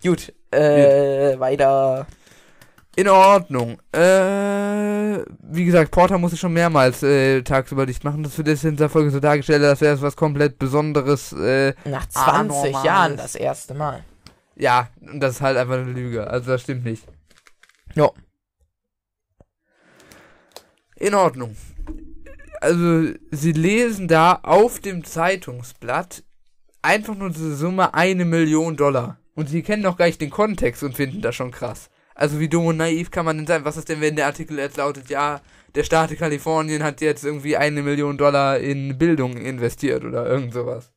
[0.02, 0.34] Gut.
[0.52, 2.08] Äh, weiter.
[2.96, 3.80] In Ordnung.
[3.92, 8.22] Äh, wie gesagt, Porter musste schon mehrmals äh, tagsüber dicht machen.
[8.22, 11.34] Das wird jetzt in dieser Folge so dargestellt, als wäre es was komplett Besonderes.
[11.34, 12.84] Äh, Nach 20 Anormales.
[12.86, 14.04] Jahren das erste Mal.
[14.56, 16.28] ja, und das ist halt einfach eine Lüge.
[16.28, 17.04] Also das stimmt nicht.
[17.96, 18.10] Ja.
[20.98, 21.56] In Ordnung.
[22.62, 26.24] Also, sie lesen da auf dem Zeitungsblatt
[26.82, 29.18] einfach nur diese Summe eine Million Dollar.
[29.36, 31.90] Und sie kennen noch gar nicht den Kontext und finden das schon krass.
[32.16, 33.66] Also wie dumm und naiv kann man denn sein?
[33.66, 35.42] Was ist denn, wenn der Artikel jetzt lautet, ja,
[35.76, 40.92] der Staat Kalifornien hat jetzt irgendwie eine Million Dollar in Bildung investiert oder irgend sowas.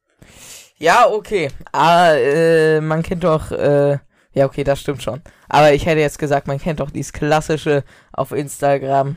[0.76, 1.48] Ja, okay.
[1.72, 3.50] Aber äh, man kennt doch.
[3.50, 3.98] Äh,
[4.32, 5.22] ja, okay, das stimmt schon.
[5.48, 9.16] Aber ich hätte jetzt gesagt, man kennt doch dieses klassische auf Instagram.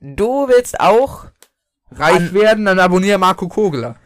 [0.00, 1.26] Du willst auch.
[1.92, 3.96] Reich werden, dann abonniere Marco Kogler.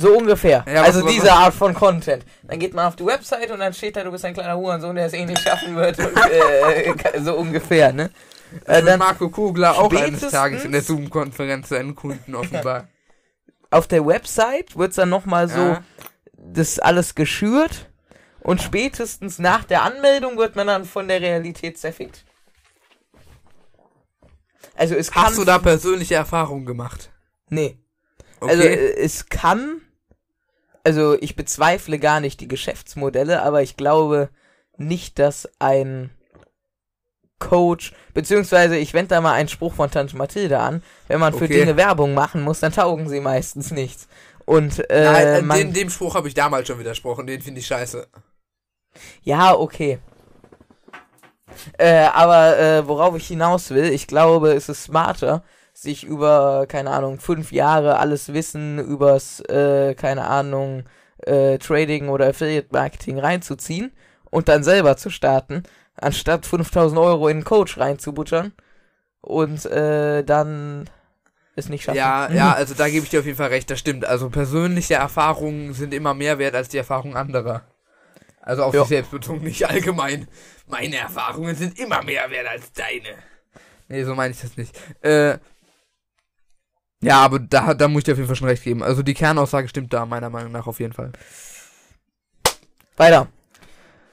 [0.00, 0.64] So ungefähr.
[0.66, 2.24] Ja, was- also was- diese Art von Content.
[2.44, 4.94] Dann geht man auf die Website und dann steht da, du bist ein kleiner Hurensohn,
[4.94, 5.98] der es eh nicht schaffen wird.
[5.98, 8.10] Und, äh, so ungefähr, ne?
[8.64, 12.88] Äh, Dann Marco Kogler auch eines Tages in der Zoom-Konferenz seinen Kunden offenbar.
[13.70, 15.82] auf der Website wird's dann nochmal so Ja.
[16.36, 17.90] das alles geschürt
[18.40, 22.24] und spätestens nach der Anmeldung wird man dann von der Realität zerfickt.
[24.74, 25.24] Also es kann...
[25.24, 27.10] Hast du da persönliche Erfahrungen gemacht?
[27.50, 27.78] Nee.
[28.40, 28.50] Okay.
[28.50, 29.82] Also äh, es kann...
[30.88, 34.30] Also ich bezweifle gar nicht die Geschäftsmodelle, aber ich glaube
[34.78, 36.08] nicht, dass ein
[37.38, 41.44] Coach, beziehungsweise ich wende da mal einen Spruch von Tante Mathilde an, wenn man für
[41.44, 41.60] Okay.
[41.60, 44.08] Dinge Werbung machen muss, dann taugen sie meistens nichts.
[44.46, 47.60] Und äh, Nein, äh, man, dem, dem Spruch habe ich damals schon widersprochen, den finde
[47.60, 48.06] ich scheiße.
[49.24, 49.98] Ja, okay.
[51.76, 55.42] Äh, aber äh, worauf ich hinaus will, ich glaube, es ist smarter,
[55.80, 60.84] sich über, keine Ahnung, fünf Jahre alles Wissen übers, äh, keine Ahnung,
[61.22, 63.92] äh, Trading oder Affiliate Marketing reinzuziehen
[64.30, 65.62] und dann selber zu starten,
[65.94, 68.52] anstatt 5000 Euro in einen Coach reinzubuttern
[69.20, 70.90] und äh, dann
[71.54, 71.96] es nicht schaffen.
[71.98, 74.04] Ja, ja, also da gebe ich dir auf jeden Fall recht, das stimmt.
[74.04, 77.62] Also persönliche Erfahrungen sind immer mehr wert als die Erfahrungen anderer.
[78.40, 78.80] Also auf Ja.
[78.80, 80.26] sich selbst bezogen, nicht allgemein.
[80.66, 83.14] Meine Erfahrungen sind immer mehr wert als deine.
[83.88, 84.76] Nee, so meine ich das nicht.
[85.02, 85.38] Äh,
[87.00, 88.82] ja, aber da, da muss ich dir auf jeden Fall schon recht geben.
[88.82, 91.12] Also die Kernaussage stimmt da, meiner Meinung nach auf jeden Fall.
[92.96, 93.28] Weiter.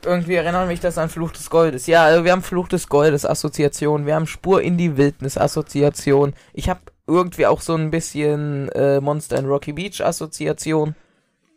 [0.04, 1.88] Irgendwie erinnert mich das an Fluch des Goldes.
[1.88, 6.36] Ja, also wir haben Fluch des Goldes Assoziation, wir haben Spur in die Wildnis Assoziation.
[6.54, 10.95] Ich habe irgendwie auch so ein bisschen äh, Monster in Rocky Beach Assoziation.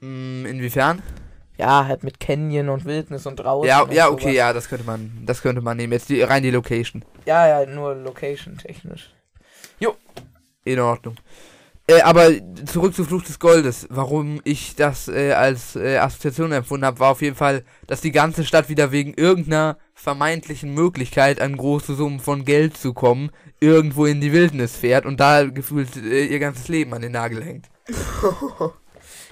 [0.01, 1.03] Hm, inwiefern?
[1.59, 3.69] Ja, halt mit Canyon und Wildnis und draußen.
[3.69, 4.23] Ja, und ja, sowas.
[4.23, 5.93] okay, ja, das könnte man, das könnte man nehmen.
[5.93, 7.05] Jetzt die, rein die Location.
[7.27, 9.11] Ja, ja, nur location technisch.
[10.69, 11.17] In Ordnung.
[11.87, 12.31] Äh, aber
[12.67, 13.87] zurück zu Fluch des Goldes.
[13.89, 18.13] Warum ich das äh, als äh, Assoziation empfunden habe, war auf jeden Fall, dass die
[18.13, 24.05] ganze Stadt wieder wegen irgendeiner vermeintlichen Möglichkeit an große Summen von Geld zu kommen, irgendwo
[24.05, 27.71] in die Wildnis fährt und da gefühlt äh, ihr ganzes Leben an den Nagel hängt.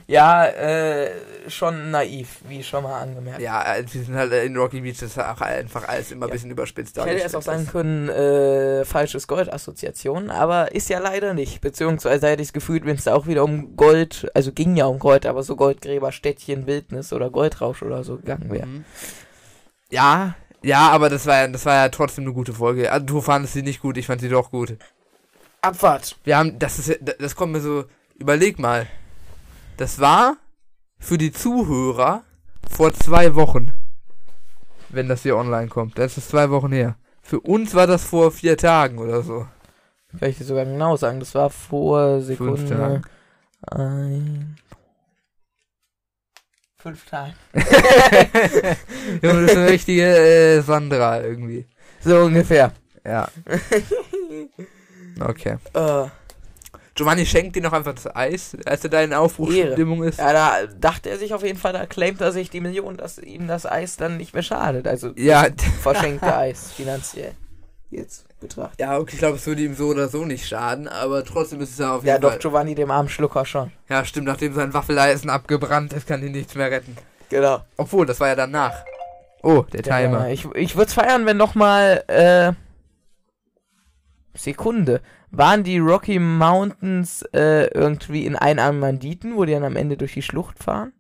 [0.09, 1.11] Ja, äh,
[1.49, 3.41] schon naiv, wie schon mal angemerkt.
[3.41, 6.27] Ja, äh, sie sind halt äh, in Rocky Beach, das ist auch einfach alles immer
[6.27, 6.33] ein Ja.
[6.35, 11.35] bisschen überspitzt Ich hätte erst auch sagen können, äh, falsches Gold-Assoziation, aber ist ja leider
[11.35, 11.61] nicht.
[11.61, 14.87] Beziehungsweise hätte ich es gefühlt, wenn es da auch wieder um Gold, also ging ja
[14.87, 18.67] um Gold, aber so Goldgräber, Städtchen, Wildnis oder Goldrausch oder so gegangen wäre.
[18.67, 18.85] Mhm.
[19.91, 22.93] Ja, ja, aber das war ja, das war ja trotzdem eine gute Folge.
[22.93, 24.77] Also, du fandest sie nicht gut, ich fand sie doch gut.
[25.63, 26.17] Abfahrt.
[26.23, 27.85] Wir haben, das ist, ja- das kommt mir so,
[28.19, 28.87] überleg mal.
[29.77, 30.37] Das war
[30.99, 32.25] für die Zuhörer
[32.71, 33.73] vor zwei Wochen.
[34.89, 35.99] Wenn das hier online kommt.
[35.99, 36.97] Das ist zwei Wochen her.
[37.23, 39.47] Für uns war das vor vier Tagen oder so.
[40.19, 42.69] Kann ich dir sogar genau sagen, das war vor Fünf Sekunde.
[42.69, 43.03] Tagen.
[43.69, 44.57] Ein.
[46.79, 47.35] Fünf Tage.
[49.23, 51.67] Junge, das ist eine richtige äh, Sandra irgendwie.
[52.01, 52.73] So ungefähr.
[53.05, 53.29] Ja.
[55.19, 55.57] Okay.
[55.73, 56.09] Äh,
[56.97, 60.19] Giovanni schenkt dir noch einfach das Eis, als er da in Aufbruchsstimmung ist.
[60.19, 63.19] ja, da dachte er sich auf jeden Fall, da claimt er sich die Million, dass
[63.19, 64.89] ihm das Eis dann nicht mehr schadet.
[64.89, 65.47] Also Ja,
[65.83, 67.33] verschenkte Eis finanziell.
[67.91, 68.81] Jetzt betrachtet.
[68.81, 71.71] ja, okay, ich glaube, es würde ihm so oder so nicht schaden, aber trotzdem ist
[71.71, 72.39] es ja auf jeden Ja, doch, Fall.
[72.41, 73.71] Giovanni, dem armen Schlucker schon.
[73.89, 76.97] Ja, stimmt, nachdem sein Waffeleisen abgebrannt ist, kann ihn nichts mehr retten.
[77.29, 77.61] Genau.
[77.77, 78.85] Obwohl, das war ja danach.
[79.43, 80.27] Oh, der Timer.
[80.27, 82.53] Ja, ich ich würde es feiern, wenn noch mal äh,
[84.35, 85.01] Sekunde.
[85.37, 90.15] Waren die Rocky Mountains äh, irgendwie in einarmigen Banditen, wo die dann am Ende durch
[90.15, 90.93] die Schlucht fahren?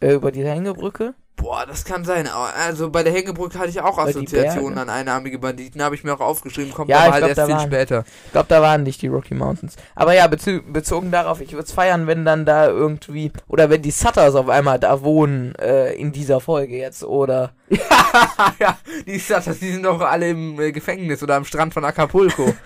[0.00, 1.14] Äh, über die Hängebrücke?
[1.36, 2.26] Boah, das kann sein.
[2.28, 6.20] Also bei der Hängebrücke hatte ich auch Assoziationen an einarmige Banditen, habe ich mir auch
[6.20, 8.04] aufgeschrieben, kommt Ja, aber halt glaub, erst viel waren- später.
[8.26, 9.76] Ich glaube, da waren nicht die Rocky Mountains.
[9.94, 13.82] Aber ja, bezü bezogen darauf, ich würde es feiern, wenn dann da irgendwie, oder wenn
[13.82, 17.52] die Sutters auf einmal da wohnen, äh, in dieser Folge jetzt, oder,
[18.58, 18.76] ja,
[19.06, 22.52] die Stadt, die sind doch alle im äh, Gefängnis oder am Strand von Acapulco.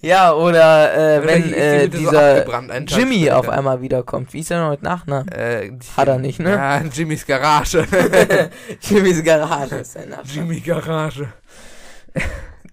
[0.00, 4.32] ja, oder, äh, wenn äh, so dieser Tag Jimmy auf einmal wiederkommt.
[4.32, 5.28] Wie ist er noch mit Nachnamen?
[5.28, 6.50] Äh, Hat er nicht, ne?
[6.50, 7.86] Ja, Jimmys Garage.
[8.80, 10.22] Jimmys Garage ist sein Name.
[10.24, 11.28] Jimmy Garage.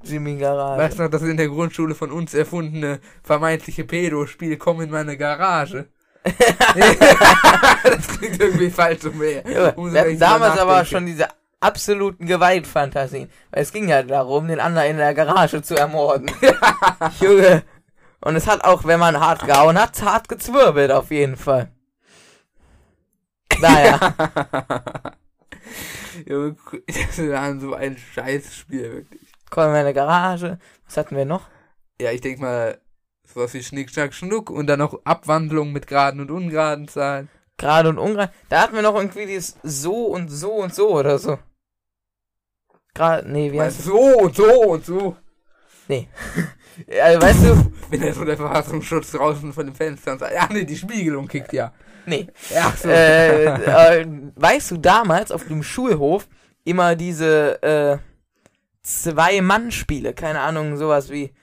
[0.04, 0.80] Jimmy Garage.
[0.80, 5.18] Weißt du noch, das in der Grundschule von uns erfundene vermeintliche Pedo-Spiel Komm in meine
[5.18, 5.86] Garage.
[7.84, 9.44] das klingt irgendwie falsch um mehr.
[9.50, 11.28] Ja, Umso wir hatten damals aber schon diese
[11.60, 13.30] absoluten Gewaltfantasien.
[13.52, 16.30] Weil es ging ja darum, den anderen in der Garage zu ermorden.
[17.20, 17.64] Junge.
[18.22, 21.72] Und es hat auch, wenn man hart gehauen hat, hart gezwirbelt auf jeden Fall.
[23.60, 24.14] Naja.
[26.26, 26.56] Junge,
[26.88, 29.22] das war so ein Scheißspiel, wirklich.
[29.50, 30.60] Komm in meine Garage.
[30.86, 31.48] Was hatten wir noch?
[32.02, 32.80] Ja, ich denk mal,
[33.24, 37.30] sowas wie Schnick, Schnack, Schnuck und dann noch Abwandlungen mit geraden und ungeraden Zahlen.
[37.58, 38.32] Gerade und ungerade.
[38.50, 41.40] Da hatten wir noch irgendwie dieses so und so und so oder so.
[42.94, 45.16] Gerade, nee, wie heißt so und so und so.
[45.88, 46.06] das?
[46.88, 50.48] Ja, weißt du, Wenn er so der Verfassungsschutz draußen von dem Fenster und sagt, ja,
[50.52, 51.74] nee, die Spiegelung kickt ja.
[52.06, 52.28] nee.
[52.50, 52.90] Ja, so.
[52.90, 56.28] äh, äh, weißt du, damals auf dem Schulhof
[56.64, 57.98] immer diese äh,
[58.82, 61.34] Zwei-Mann-Spiele, keine Ahnung, sowas wie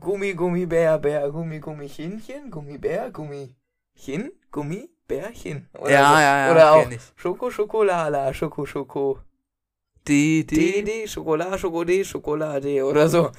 [0.00, 3.54] Gummi, Gummi, Bär, Bär, Gummi, Gummi, Chinchen, Gummi, Bär, Gummi,
[3.94, 5.68] Chin, Gummi, Bärchen.
[5.78, 6.20] Oder ja, so.
[6.20, 6.86] ja, ja, Oder auch.
[7.16, 9.18] Schoko, Schokolala, Schoko, Schoko,
[10.06, 13.32] Die, D, die, D, Schokolade, Schokolade, Schokolade oder so.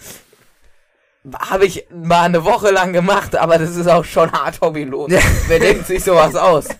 [1.37, 5.11] Habe ich mal eine Woche lang gemacht, aber das ist auch schon hart hobbylos.
[5.11, 5.19] Ja.
[5.47, 6.67] Wer denkt sich sowas aus?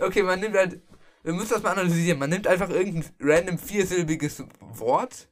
[0.00, 0.80] Okay, man nimmt halt,
[1.22, 2.18] wir müssen das mal analysieren.
[2.18, 5.28] Man nimmt einfach irgendein random viersilbiges Wort.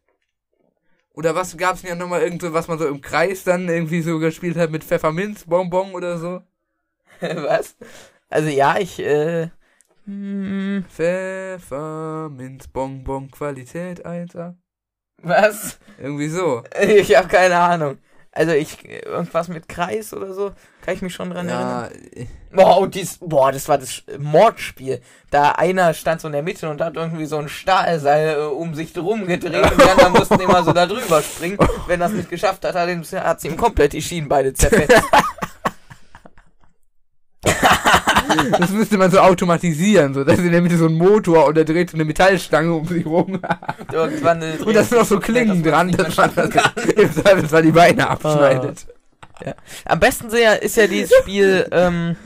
[1.13, 4.01] Oder was gab's denn ja nochmal irgend so, was man so im Kreis dann irgendwie
[4.03, 6.43] so gespielt hat mit Pfefferminz, Bonbon oder so?
[7.21, 7.77] Was?
[8.33, 9.49] Also ja, ich, äh.
[10.07, 14.55] hm, Pfefferminz, Bonbon, Qualität 1A.
[15.23, 15.79] Was?
[15.99, 16.63] Irgendwie so.
[16.83, 17.99] Ich habe keine Ahnung.
[18.35, 21.91] Also ich, irgendwas mit Kreis oder so, kann ich mich schon dran erinnern.
[22.17, 25.03] Ja, Boah, und dies, boah, das war das Mordspiel.
[25.31, 28.75] Da einer stand so in der Mitte und hat irgendwie so ein Stahlseil äh, um
[28.75, 31.59] sich drum gedreht und die anderen mussten immer so da drüber springen.
[31.87, 35.03] Wenn das nicht geschafft hat, hat ihm- hat sie ihm komplett die Schienenbeine zerfetzt.
[38.59, 41.65] das müsste man so automatisieren, so dass in der Mitte so ein Motor und der
[41.65, 43.41] dreht so eine Metallstange um sich rum.
[43.93, 46.51] Irgendwann Und da sind noch so Klingen dran, dass man das
[46.95, 48.87] im Zweifelsfall die Beine abschneidet.
[49.85, 52.17] Am besten sehr ist ja dieses Spiel, ähm,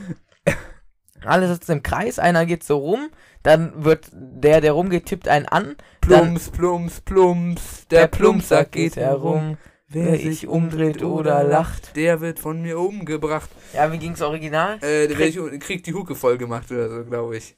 [1.25, 3.09] alle sitzen im Kreis, einer geht so rum,
[3.43, 9.57] dann wird der, der rumgeht, tippt einen an, Plumps, plumps, plumps, der Plumpsack geht herum.
[9.87, 11.95] Wer sich umdreht oder lacht.
[11.95, 13.49] der wird von mir umgebracht.
[13.73, 14.77] Ja, wie ging's original?
[14.83, 17.55] Äh, der krieg, kriegt die Hucke voll gemacht oder so, glaube ich.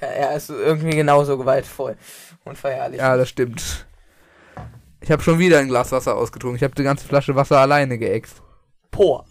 [0.00, 1.96] Ja, ist irgendwie genauso gewaltvoll
[2.44, 2.98] und verherrlich.
[2.98, 3.86] Ja, das stimmt.
[5.00, 6.56] Ich habe schon wieder ein Glas Wasser ausgetrunken.
[6.56, 8.42] Ich habe die ganze Flasche Wasser alleine geäxt.
[8.90, 9.24] Por.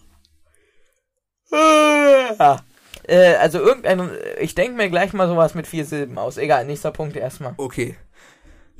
[1.50, 2.60] Ja.
[3.06, 6.38] Äh, also irgendein, ich denke mir gleich mal sowas mit vier Silben aus.
[6.38, 7.54] Egal, nächster Punkt erstmal.
[7.56, 7.96] Okay.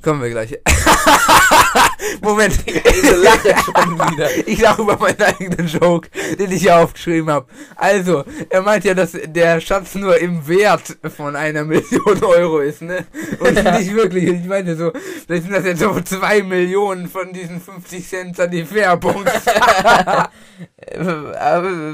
[0.01, 0.59] Kommen wir gleich.
[2.21, 2.65] Moment.
[2.65, 4.29] Diese Lache schon wieder.
[4.45, 7.47] Ich lache über meinen eigenen Joke, den ich hier aufgeschrieben habe.
[7.75, 12.81] Also, er meint ja, dass der Schatz nur im Wert von einer Million Euro ist,
[12.81, 13.05] ne?
[13.39, 14.29] Und nicht wirklich.
[14.29, 14.91] Ich meine so,
[15.25, 18.51] vielleicht sind das jetzt so zwei Millionen von diesen 50 Cent aber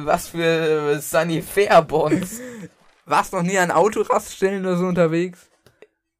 [0.05, 2.41] was für Sanifair-Bonds.
[3.05, 5.49] Warst noch nie an Autoraststellen oder so unterwegs?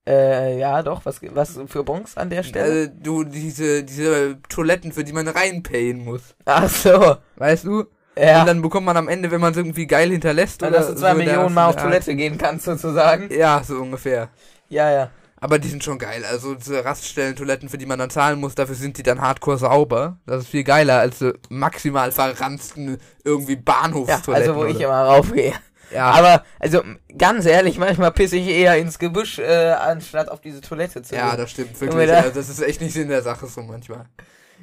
[0.07, 2.65] Äh, ja, doch, was, was für Bonds an der Stelle?
[2.65, 6.35] Also, du, diese, diese Toiletten, für die man reinpayen muss.
[6.45, 7.15] Ach so.
[7.37, 7.79] Weißt du?
[7.79, 7.87] Und
[8.23, 8.45] Ja.
[8.45, 10.95] dann bekommt man am Ende, wenn man es irgendwie geil hinterlässt, Weil oder dass du
[10.95, 13.29] zwei so Millionen Mal auf Art- Toilette gehen kannst, sozusagen.
[13.33, 14.29] Ja, so ungefähr.
[14.69, 15.09] Ja, ja.
[15.37, 16.23] Aber die sind schon geil.
[16.23, 20.17] Also diese Raststellen-Toiletten, für die man dann zahlen muss, dafür sind die dann hardcore sauber.
[20.25, 24.33] Das ist viel geiler als so maximal verranzten irgendwie Ja, Bahnhofstoiletten.
[24.49, 25.53] also wo ich oder- immer raufgehe.
[25.91, 26.81] Ja, Aber, also,
[27.17, 31.29] ganz ehrlich, manchmal pisse ich eher ins Gebüsch, äh, anstatt auf diese Toilette zu ja,
[31.29, 31.37] gehen.
[31.37, 32.07] das stimmt wirklich.
[32.09, 34.05] da- Also, das ist echt nicht Sinn der Sache so manchmal.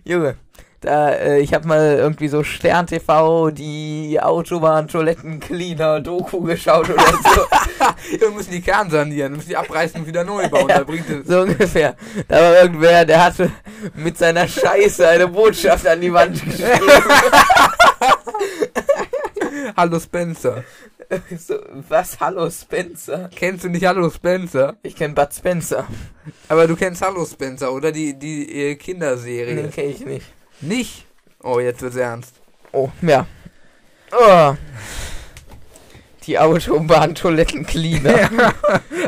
[0.05, 0.35] Junge,
[0.81, 7.47] da, äh, ich hab mal irgendwie so Stern TV, die Autobahn-Toiletten-Cleaner-Doku geschaut oder so.
[8.19, 10.69] Wir müssen die Kern sanieren, müssen die abreißen und wieder neu bauen.
[10.69, 10.79] Ja.
[10.79, 11.29] Da bringt es.
[11.29, 11.95] so ungefähr.
[12.27, 13.53] Da war irgendwer, der hatte
[13.95, 16.81] mit seiner Scheiße eine Botschaft an die Wand geschrieben.
[19.77, 20.65] Hallo Spencer.
[21.39, 21.55] so,
[21.89, 22.19] was?
[22.21, 23.31] Hallo Spencer?
[23.35, 24.77] Kennst du nicht Hallo Spencer?
[24.83, 25.87] Ich kenn Bud Spencer.
[26.49, 27.93] Aber du kennst Hallo Spencer, oder?
[27.93, 29.55] Die, die äh, Kinderserie.
[29.55, 30.27] Nee, kenn ich nicht.
[30.61, 31.07] Nicht?
[31.43, 32.41] Oh, jetzt wird's ernst.
[32.73, 33.27] Oh, ja.
[34.13, 34.55] Oh.
[36.27, 38.31] Die Autobahn-Toiletten-Cleaner.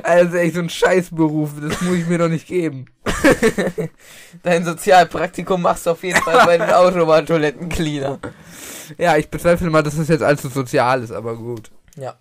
[0.02, 2.86] Also echt so ein Scheißberuf, das muss ich mir doch nicht geben.
[4.42, 8.18] Dein Sozialpraktikum machst du auf jeden Fall bei den Autobahn-Toiletten-Cleaner.
[8.98, 11.70] Ja, ich bezweifle mal, dass das jetzt allzu sozial ist, aber gut.
[11.96, 12.16] Ja.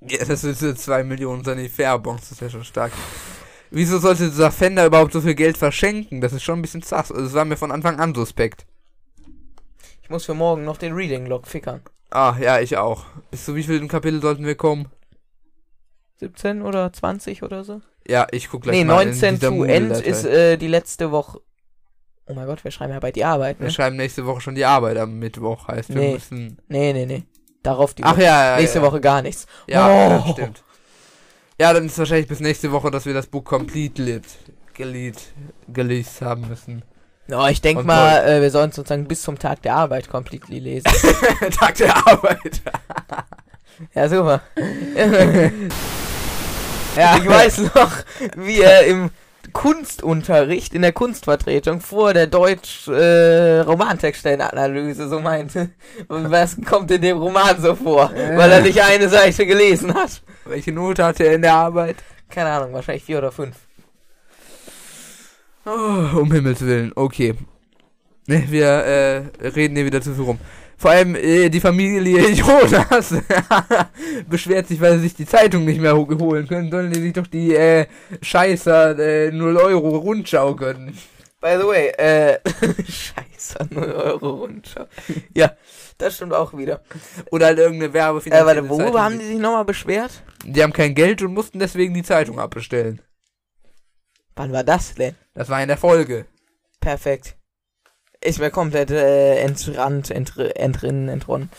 [0.00, 2.92] Ja, das ist jetzt 2 Millionen Sanifair-Bonds, das ist ja schon stark.
[3.70, 6.20] Wieso sollte dieser Fender überhaupt so viel Geld verschenken?
[6.20, 7.12] Das ist schon ein bisschen sass.
[7.12, 8.66] Also, das war mir von Anfang an suspekt.
[10.02, 11.82] Ich muss für morgen noch den Reading-Log fickern.
[12.10, 13.04] Ah, ja, ich auch.
[13.30, 14.88] Bis zu wie vielen Kapitel sollten wir kommen?
[16.16, 17.80] 17 oder 20 oder so?
[18.06, 21.12] Ja, ich guck gleich Nee, mal 19 in dieser to End ist äh, die letzte
[21.12, 21.40] Woche.
[22.30, 23.70] Oh mein Gott, wir schreiben ja bei die Arbeit, Wir ne?
[23.72, 26.12] schreiben nächste Woche schon die Arbeit am Mittwoch, heißt wir Nee.
[26.14, 26.58] müssen...
[26.68, 27.24] Nee, nee, nee.
[27.62, 28.22] Darauf die Ach Woche.
[28.22, 28.84] ja, ja, Nächste ja.
[28.84, 29.46] Woche gar nichts.
[29.66, 30.22] Ja, Oh.
[30.24, 30.62] das stimmt.
[31.60, 34.24] Ja, dann ist wahrscheinlich bis nächste Woche, dass wir das Buch Complete Lit
[34.74, 35.16] gelied,
[35.68, 36.82] gelesen haben müssen.
[37.26, 40.58] No, ich denk Und mal, äh, wir sollen sozusagen bis zum Tag der Arbeit completely
[40.60, 40.90] lesen.
[41.58, 42.62] Tag der Arbeit.
[43.94, 44.40] ja, super.
[46.96, 47.92] ja, ich weiß noch,
[48.36, 49.10] wie er im
[49.50, 55.70] Kunstunterricht, in der Kunstvertretung vor der Deutsch äh, so meinte,
[56.08, 60.22] was kommt in dem Roman so vor, weil er nicht eine Seite gelesen hat.
[60.44, 61.96] Welche Note hat er in der Arbeit?
[62.28, 63.56] Keine Ahnung, wahrscheinlich vier oder fünf.
[65.66, 67.34] Oh, um Himmels Willen, okay.
[68.26, 70.38] Ne, Wir äh, reden hier wieder zu viel rum.
[70.80, 73.14] Vor allem äh, die Familie Jonas
[74.30, 77.12] beschwert sich, weil sie sich die Zeitung nicht mehr ho- holen können, sollen die sich
[77.12, 77.86] doch die äh,
[78.22, 80.96] Scheißer äh, 0 Euro Rundschau gönnen.
[81.38, 82.38] By the way, äh,
[82.88, 84.86] scheiße, 0 Euro Rundschau.
[85.34, 85.52] ja,
[85.98, 86.80] das stimmt auch wieder.
[87.30, 89.00] Oder halt irgendeine Äh, Werbefinanzierte warte, worüber Zeitung.
[89.02, 90.22] haben die sich nochmal beschwert?
[90.46, 93.02] Die haben kein Geld und mussten deswegen die Zeitung abbestellen.
[94.34, 95.14] Wann war das denn?
[95.34, 96.24] Das war in der Folge.
[96.80, 97.36] Perfekt.
[98.22, 101.50] Ist mir komplett äh, entrannt, entr entrinnen, entronnen.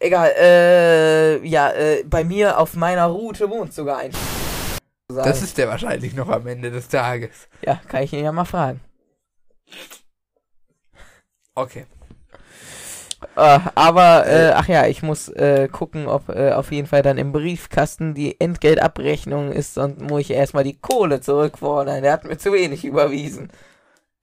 [0.00, 4.10] Egal, äh, ja, äh, bei mir auf meiner Route wohnt sogar ein.
[5.06, 7.48] Das ist der wahrscheinlich noch am Ende des Tages.
[7.64, 8.80] ja, kann ich ihn ja mal fragen.
[11.54, 11.86] Okay.
[13.36, 17.18] Äh, aber, äh, ach ja, ich muss äh, gucken, ob äh, auf jeden Fall dann
[17.18, 22.02] im Briefkasten die Entgeltabrechnung ist und muss ich erstmal die Kohle zurückfordern.
[22.02, 23.50] Der hat mir zu wenig überwiesen.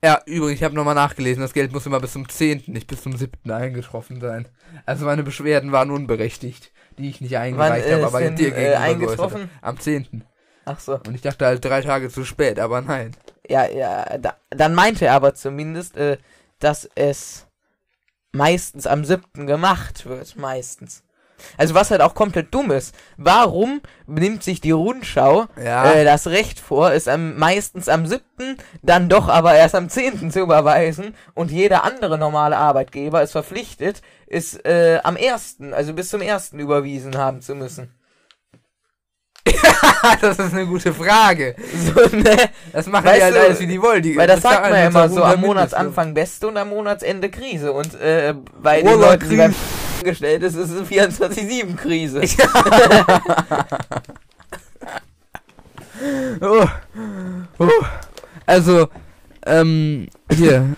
[0.04, 3.02] Ja, übrigens, ich habe nochmal nachgelesen, das Geld muss immer bis zum 10., nicht bis
[3.04, 3.52] zum 7.
[3.52, 4.48] eingetroffen sein.
[4.86, 8.54] Also meine Beschwerden waren unberechtigt, die ich nicht eingereicht äh, habe, aber ist dir denn,
[8.54, 9.18] äh, gegenüber eingetroffen?
[9.18, 9.68] geäußert habe.
[9.68, 10.24] Am 10.
[10.66, 11.00] Ach so.
[11.06, 13.16] Und ich dachte halt drei Tage zu spät, aber nein.
[13.50, 16.18] Ja, ja, da, dann meinte er aber zumindest, äh,
[16.60, 17.48] dass es
[18.32, 19.48] meistens am 7.
[19.48, 20.38] gemacht wird.
[20.38, 21.04] Meistens.
[21.58, 22.96] Also was halt auch komplett dumm ist.
[23.18, 25.92] Warum nimmt sich die Rundschau Ja.
[25.92, 28.22] äh, das Recht vor, es am, meistens am 7.,
[28.82, 30.32] dann doch aber erst am 10.
[30.32, 36.10] zu überweisen und jeder andere normale Arbeitgeber ist verpflichtet, es äh, am 1., also bis
[36.10, 36.54] zum 1.
[36.54, 37.94] überwiesen haben zu müssen.
[40.22, 41.56] das ist eine gute Frage.
[41.74, 42.36] So, ne?
[42.72, 44.02] Das machen Weißt die halt du, alles wie die wollen.
[44.02, 47.30] Die Weil das sagt bezahlen man ja immer so, am Monatsanfang Beste und am Monatsende
[47.30, 47.72] Krise.
[47.72, 49.56] Und äh, bei den Leuten, die beim
[50.04, 52.20] gestellt ist, ist es 24-7 Krise.
[56.00, 56.40] Mindestlohn.
[56.42, 56.66] Oh.
[57.60, 57.70] Oh.
[58.46, 58.88] Also,
[59.46, 60.76] ähm, hier.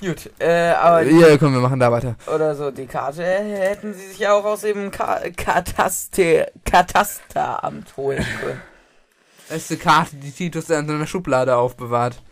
[0.00, 2.14] Gut, äh, aber Hier, komm, wir machen da weiter.
[2.32, 8.24] oder so, die Karte hätten sie sich ja auch aus dem Ka Kataster Katasteramt holen
[8.40, 8.60] können.
[9.48, 12.22] Das ist die Karte, die Titus in seiner Schublade aufbewahrt.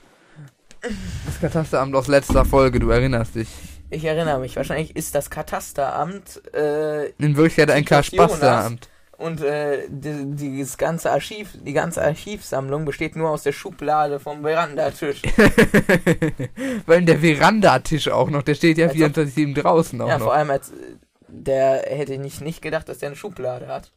[1.25, 3.49] Das Katasteramt aus letzter Folge, du erinnerst dich.
[3.91, 8.89] Ich erinnere mich, wahrscheinlich ist das Katasteramt äh, In Wirklichkeit ein Kaspasteramt.
[9.17, 14.43] und äh, die, dieses ganze Archiv, die ganze Archivsammlung besteht nur aus der Schublade vom
[14.43, 15.23] Verandatisch.
[16.87, 20.27] Weil der Verandatisch auch noch, der steht ja Als ob- 24-7 draußen auch Ja, noch.
[20.27, 20.73] vor allem als
[21.29, 23.93] der hätte ich nicht, nicht gedacht, dass der eine Schublade hat.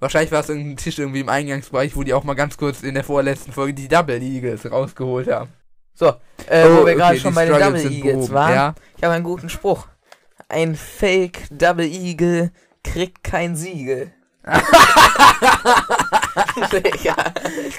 [0.00, 2.94] Wahrscheinlich war es irgendein Tisch irgendwie im Eingangsbereich, wo die auch mal ganz kurz in
[2.94, 5.50] der vorletzten Folge die Double Eagles rausgeholt haben.
[5.94, 6.14] So,
[6.46, 8.54] äh, wo wir gerade Oh, okay, schon die bei den Double Eagles behoben, waren.
[8.54, 8.74] Ja.
[8.96, 9.86] Ich habe einen guten Spruch.
[10.48, 12.50] Ein Fake Double Eagle
[12.82, 14.12] kriegt kein Siegel.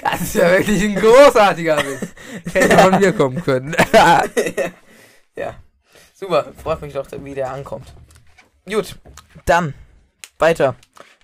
[0.02, 2.08] Das ist ja wirklich ein großartiger Witz.
[2.52, 3.76] Hätte von mir kommen können.
[5.36, 5.54] ja.
[6.14, 7.92] Super, freut mich doch, wie der ankommt.
[8.66, 8.96] Gut,
[9.46, 9.74] dann
[10.38, 10.76] weiter.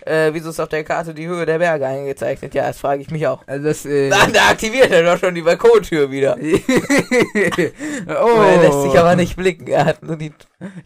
[0.06, 2.54] Äh, wieso ist auf der Karte die Höhe der Berge eingezeichnet?
[2.54, 3.42] Ja, das frage ich mich auch.
[3.46, 6.36] Also das, äh, Da, da aktiviert er doch schon die Balkontür wieder.
[6.40, 8.42] oh.
[8.42, 9.66] Er lässt sich aber nicht blicken.
[9.66, 10.32] Er hat nur die.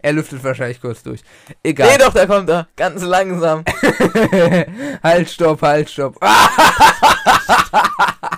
[0.03, 1.23] Er lüftet wahrscheinlich kurz durch.
[1.49, 1.99] Nee, Egal.
[1.99, 2.69] doch, da kommt er.
[2.77, 3.65] Ganz langsam.
[5.03, 6.17] halt, stopp, halt, stopp.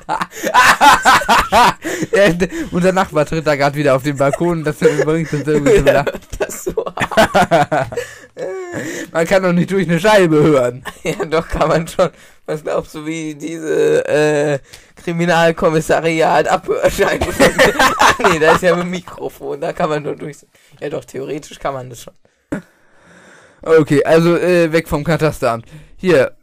[2.70, 4.64] unser Nachbar tritt da gerade wieder auf den Balkon.
[4.64, 6.04] Das bringt uns irgendwie zum Ja,
[6.38, 6.74] das so.
[9.12, 10.84] Man kann doch nicht durch eine Scheibe hören.
[11.02, 12.10] Ja, doch, kann man schon.
[12.46, 14.58] Was glaubst du, wie diese äh,
[14.96, 17.26] Kriminalkommissariat Abhörscheibe?
[17.98, 20.36] Ach nee, da ist ja mit Mikrofon, da kann man nur durch.
[20.80, 22.14] Ja, doch, theoretisch kann man das schon.
[23.62, 25.66] Okay, also äh, weg vom Katasteramt.
[25.96, 26.36] Hier.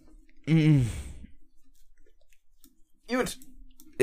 [0.45, 0.81] mm,
[3.07, 3.37] Gut.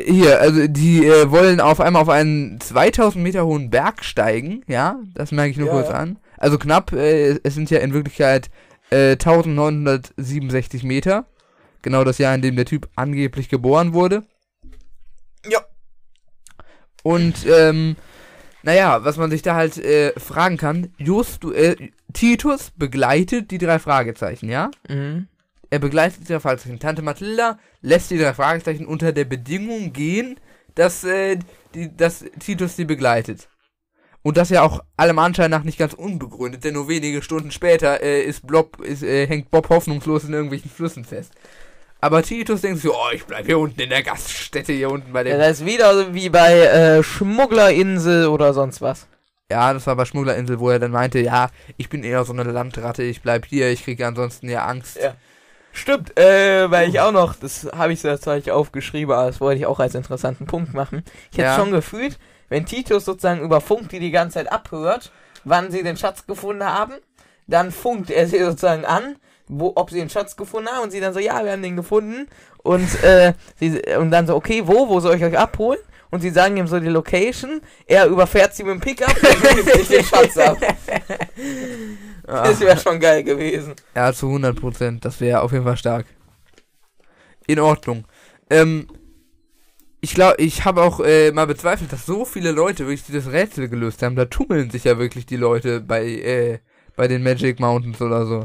[0.07, 4.99] Hier, also die äh, wollen auf einmal auf einen 2000 Meter hohen Berg steigen, ja,
[5.15, 5.73] das merke ich nur Ja.
[5.75, 6.19] kurz an.
[6.37, 8.51] Also knapp, äh, es sind ja in Wirklichkeit
[8.91, 11.27] äh, 1967 Meter.
[11.83, 14.25] Genau das Jahr, in dem der Typ angeblich geboren wurde.
[15.49, 15.61] Ja.
[17.03, 17.97] Und, ähm,
[18.63, 21.77] naja, was man sich da halt äh, fragen kann, Just, äh,
[22.13, 24.71] Titus begleitet die drei Fragezeichen, ja?
[24.89, 25.29] Mhm.
[25.71, 26.79] Er begleitet die drei Fragezeichen.
[26.81, 30.39] Tante Mathilda lässt die drei Fragezeichen unter der Bedingung gehen,
[30.75, 31.39] dass, äh,
[31.75, 33.49] die, dass Titus sie begleitet.
[34.23, 38.03] Und das ja auch allem Anschein nach nicht ganz unbegründet, denn nur wenige Stunden später
[38.03, 41.33] äh, ist Blob, ist, äh, hängt Bob hoffnungslos in irgendwelchen Flüssen fest.
[42.03, 45.21] Aber Titus denkt so, oh, ich bleib hier unten in der Gaststätte, hier unten bei
[45.21, 45.39] Ja, dem.
[45.39, 49.07] das ist wieder so wie bei äh, Schmugglerinsel oder sonst was.
[49.51, 52.43] Ja, das war bei Schmugglerinsel, wo er dann meinte, ja, ich bin eher so eine
[52.45, 54.99] Landratte, ich bleib hier, ich kriege ansonsten ja Angst.
[55.03, 55.15] Ja.
[55.73, 59.41] Stimmt, äh, weil ich auch noch, das habe ich so zwar nicht aufgeschrieben, aber das
[59.41, 61.05] wollte ich auch als interessanten Punkt machen.
[61.31, 61.57] Ich hätte Ja.
[61.57, 62.19] schon gefühlt,
[62.49, 65.13] wenn Titus sozusagen über Funk die die ganze Zeit abhört,
[65.45, 66.95] wann sie den Schatz gefunden haben,
[67.47, 69.17] dann funkt er sie sozusagen an,
[69.47, 71.77] wo, ob sie den Schatz gefunden haben und sie dann so, ja, wir haben den
[71.77, 75.79] gefunden und, äh, sie, und dann so, okay, wo, wo soll ich euch abholen?
[76.11, 79.73] Und sie sagen ihm so die Location, er überfährt sie mit dem Pickup und nimmt
[79.75, 80.59] sich den Schatz ab.
[82.27, 83.75] Das wäre schon geil gewesen.
[83.97, 85.05] Ja, zu 100 Prozent.
[85.05, 86.07] Das wäre auf jeden Fall stark.
[87.49, 88.05] In Ordnung.
[88.49, 88.87] Ähm,
[90.01, 93.69] ich glaube, ich habe auch äh, mal bezweifelt, dass so viele Leute wirklich dieses Rätsel
[93.69, 94.15] gelöst haben.
[94.15, 96.59] Da tummeln sich ja wirklich die Leute bei, äh,
[96.95, 98.45] bei den Magic Mountains oder so.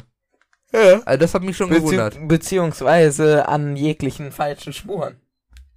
[0.73, 1.01] Ja.
[1.05, 2.27] Also das hat mich schon Bezieh gewundert.
[2.27, 5.17] beziehungsweise an jeglichen falschen Spuren.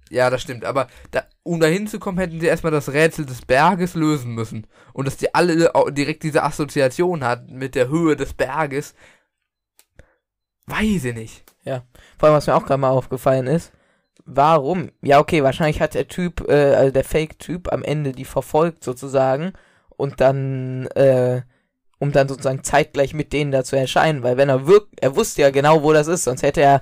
[0.09, 0.65] Ja, das stimmt.
[0.65, 4.67] Aber da, um da hinzukommen, hätten sie erstmal das Rätsel des Berges lösen müssen.
[4.93, 8.95] Und dass die alle direkt diese Assoziation hatten mit der Höhe des Berges.
[10.65, 11.49] Weiß ich nicht.
[12.17, 13.71] Vor allem, was mir auch gerade mal aufgefallen ist,
[14.25, 14.91] warum?
[15.01, 19.53] Ja, okay, wahrscheinlich hat der Typ, äh, also der Fake-Typ am Ende die verfolgt sozusagen
[19.89, 21.41] und dann, äh,
[21.99, 25.41] um dann sozusagen zeitgleich mit denen da zu erscheinen, weil wenn er wirkt, er wusste
[25.41, 26.81] ja genau, wo das ist, sonst hätte er,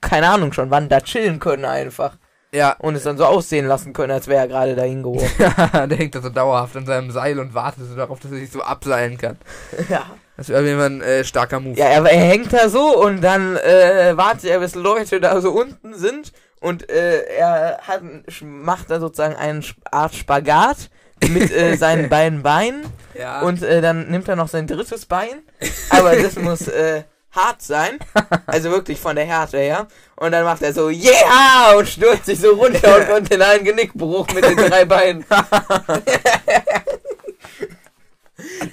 [0.00, 2.18] keine Ahnung schon, wann da chillen können einfach
[2.52, 5.30] Ja, und es dann so aussehen lassen können, als wäre er gerade dahin geworfen.
[5.88, 8.50] der hängt da so dauerhaft an seinem Seil und wartet so darauf, dass er sich
[8.50, 9.36] so abseilen kann.
[9.88, 10.02] ja.
[10.36, 11.78] Das wäre Fall ein äh, starker Move.
[11.78, 15.52] Ja, er, er hängt da so und dann äh, wartet er, bis Leute da so
[15.52, 18.00] unten sind und äh, er hat,
[18.42, 20.90] macht da sozusagen eine Art Spagat
[21.28, 22.84] mit äh, seinen beiden Beinen
[23.14, 23.42] Ja.
[23.42, 25.42] und äh, dann nimmt er noch sein drittes Bein,
[25.90, 27.98] aber das muss äh, hart sein,
[28.46, 32.40] also wirklich von der Härte her und dann macht er so Yeah und stürzt sich
[32.40, 35.24] so runter und kommt in einen Genickbruch mit den drei Beinen.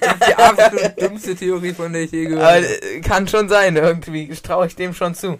[0.00, 2.64] das ist die absolut dümmste Theorie, von der ich je gehört Aber habe.
[2.82, 5.38] äh, kann schon sein irgendwie, traue ich dem schon zu.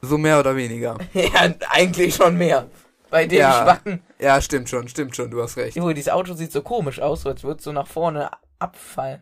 [0.00, 0.98] So mehr oder weniger.
[1.14, 2.66] Ja, eigentlich schon mehr.
[3.10, 3.62] Bei dem Ja.
[3.62, 4.02] Schwachen.
[4.18, 5.76] Ja, stimmt schon, stimmt schon, du hast recht.
[5.76, 9.20] Junge, dieses Auto sieht so komisch aus, als würde es so nach vorne abfallen.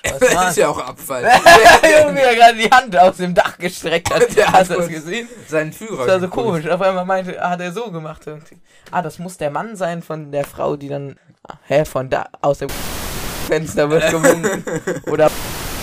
[0.02, 0.48] Das Spaß mal.
[0.50, 1.22] ist ja auch Abfall.
[1.22, 4.34] Junge, wie er gerade die Hand aus dem Dach gestreckt hat.
[4.36, 5.28] Der hat das gesehen?
[5.46, 6.06] Seinen Führer.
[6.06, 6.66] Das war so komisch.
[6.68, 8.58] Auf einmal meinte, hat er so gemacht irgendwie.
[8.90, 12.28] Ah, das muss der Mann sein von der Frau, die dann, ah, hä, von da,
[12.40, 12.70] aus dem
[13.46, 14.64] Fenster wird gewunken.
[15.06, 15.30] oder,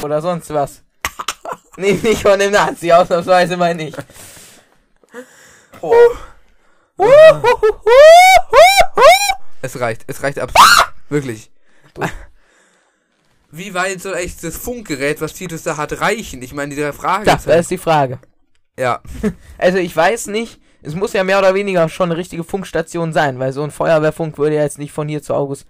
[0.02, 0.82] oder sonst was.
[1.78, 3.96] Nee, nicht von dem Nazi, ausnahmsweise meine ich.
[5.82, 5.94] Oh.
[9.62, 10.68] Es reicht, es reicht absolut.
[11.10, 11.52] Wirklich.
[11.94, 12.02] Du.
[13.52, 16.42] Wie weit soll echt das Funkgerät, was Titus da hat, reichen?
[16.42, 17.26] Ich meine, die drei Fragen.
[17.26, 18.20] Das, das ist die Frage.
[18.78, 19.02] ja,
[19.58, 23.40] Also ich weiß nicht, es muss ja mehr oder weniger schon eine richtige Funkstation sein,
[23.40, 25.66] weil so ein Feuerwehrfunk würde ja jetzt nicht von hier zu August.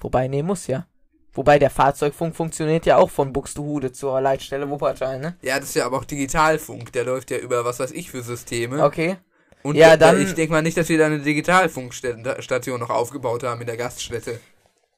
[0.00, 0.86] Wobei, nee, muss ja.
[1.34, 5.36] Wobei der Fahrzeugfunk funktioniert ja auch von Buxtehude zur Leitstelle Wuppertal, ne?
[5.42, 6.92] ja, das ist ja aber auch Digitalfunk.
[6.92, 8.82] Der läuft ja über was weiß ich für Systeme.
[8.82, 9.18] Okay.
[9.62, 13.60] Und ja, dann- ich denke mal nicht, dass wir da eine Digitalfunkstation noch aufgebaut haben
[13.60, 14.40] in der Gaststätte.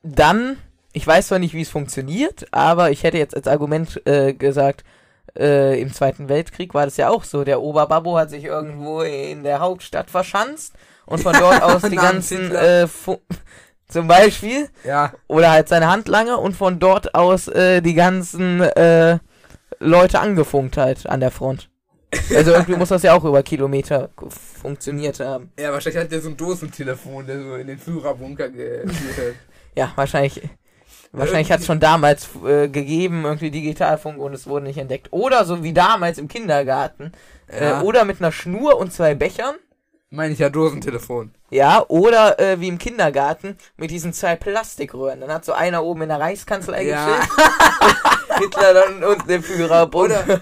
[0.03, 0.59] Dann,
[0.99, 4.83] ich weiß zwar nicht, wie es funktioniert, aber ich hätte jetzt als Argument äh, gesagt,
[5.39, 7.45] äh, im Zweiten Weltkrieg war das ja auch so.
[7.45, 10.75] Der Oberbabbo hat sich irgendwo in der Hauptstadt verschanzt
[11.07, 13.21] und von dort aus die ganzen, äh, Fu-
[13.89, 19.19] zum Beispiel, Ja, oder halt seine Handlanger und von dort aus äh, die ganzen äh,
[19.79, 21.71] Leute angefunkt halt an der Front.
[22.35, 24.09] Also irgendwie muss das ja auch über Kilometer
[24.61, 25.53] funktioniert haben.
[25.61, 28.89] ja, wahrscheinlich hat der so ein Dosentelefon, der so in den Führerbunker geführt
[29.19, 29.35] hat.
[29.77, 30.41] Ja, wahrscheinlich.
[31.13, 35.09] Wahrscheinlich hat es schon damals äh, gegeben, irgendwie Digitalfunk und es wurde nicht entdeckt.
[35.11, 37.13] Oder so wie damals im Kindergarten.
[37.51, 39.55] Ja, Äh, oder mit einer Schnur und zwei Bechern.
[40.11, 41.33] meine ich ja Dosentelefon.
[41.51, 45.21] Ja, oder äh, wie im Kindergarten mit diesen zwei Plastikröhren.
[45.23, 47.21] Dann hat so einer oben in der Reichskanzlei Ja.
[48.39, 49.95] Hitler dann und der Führer.
[49.95, 50.41] Oder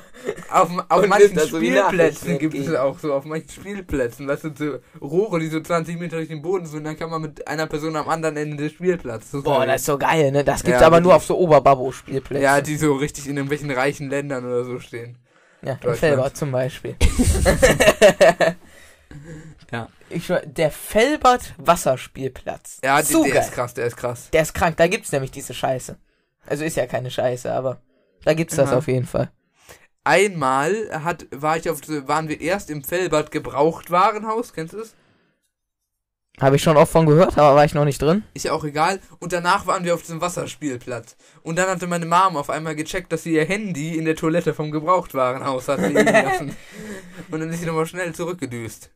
[0.50, 4.50] auf, auf Und manchen so Spielplätzen gibt es auch so, auf manchen Spielplätzen, weißt du,
[4.56, 7.66] so Rohre, die so 20 Meter durch den Boden sind, dann kann man mit einer
[7.66, 9.30] Person am anderen Ende des Spielplatzes.
[9.32, 9.68] Das Boah, geil.
[9.68, 10.44] das ist so geil, ne?
[10.44, 12.42] Das gibt's Ja, aber nur auf so Oberbabbo-Spielplätzen.
[12.42, 15.16] Ja, die so richtig in irgendwelchen reichen Ländern oder so stehen.
[15.62, 15.94] ja in.
[15.94, 16.96] Felbert zum Beispiel.
[19.72, 19.88] Ja.
[20.10, 22.78] Ich der Felbert Wasserspielplatz.
[22.84, 23.42] Ja, die, so der geil.
[23.42, 24.30] ist krass, der ist krass.
[24.30, 25.96] Der ist krank, da gibt's nämlich diese Scheiße.
[26.46, 27.80] Also ist ja keine Scheiße, aber
[28.24, 28.78] da gibt's das Aha.
[28.78, 29.30] auf jeden Fall.
[30.04, 34.94] Einmal hat, war ich auf, waren wir erst im Felbert Gebrauchtwarenhaus, kennst du es?
[36.40, 38.22] Habe ich schon oft von gehört, aber war ich noch nicht drin.
[38.34, 39.00] Ist ja auch egal.
[39.20, 41.16] Und danach waren wir auf diesem Wasserspielplatz.
[41.42, 44.52] Und dann hatte meine Mom auf einmal gecheckt, dass sie ihr Handy in der Toilette
[44.52, 46.54] vom Gebrauchtwarenhaus hat liegen lassen.
[47.30, 48.90] Und dann ist sie nochmal schnell zurückgedüst.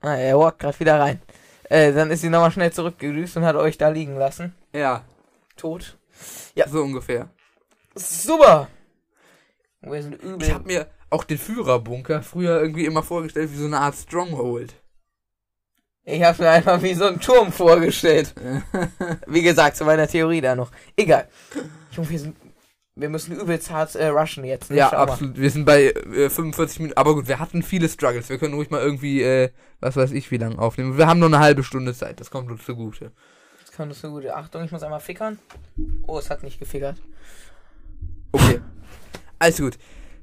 [0.00, 1.20] Ah, er walkt gerade wieder rein.
[1.64, 4.54] Äh, dann ist sie nochmal schnell zurückgedüst und hat euch da liegen lassen.
[4.72, 5.04] Ja,
[5.56, 5.95] Tot.
[6.66, 7.28] So ungefähr.
[7.94, 8.68] Super.
[9.80, 10.46] Wir sind übel.
[10.46, 14.74] Ich habe mir auch den Führerbunker früher irgendwie immer vorgestellt wie so eine Art Stronghold.
[16.08, 18.32] Ich habe mir einfach wie so einen Turm vorgestellt.
[19.26, 20.70] Wie gesagt, zu meiner Theorie da noch.
[20.96, 21.26] Egal.
[21.90, 22.36] Junge, wir sind.
[22.94, 24.70] Wir müssen übelst hart äh, rushen jetzt.
[24.70, 24.76] Ne?
[24.78, 25.12] ja, Schau mal.
[25.12, 25.36] absolut.
[25.36, 26.96] Wir sind bei äh, 45 Minuten.
[26.96, 28.28] Aber gut, wir hatten viele Struggles.
[28.28, 29.50] Wir können ruhig mal irgendwie, äh,
[29.80, 30.96] was weiß ich, wie lange aufnehmen.
[30.96, 32.20] Wir haben nur eine halbe Stunde Zeit.
[32.20, 33.10] Das kommt uns zugute.
[33.76, 34.26] Das kann das so gut.
[34.28, 35.38] Achtung, ich muss einmal fickern.
[36.06, 36.96] Oh, es hat nicht gefickert.
[38.32, 38.62] Okay.
[39.38, 39.76] Alles gut.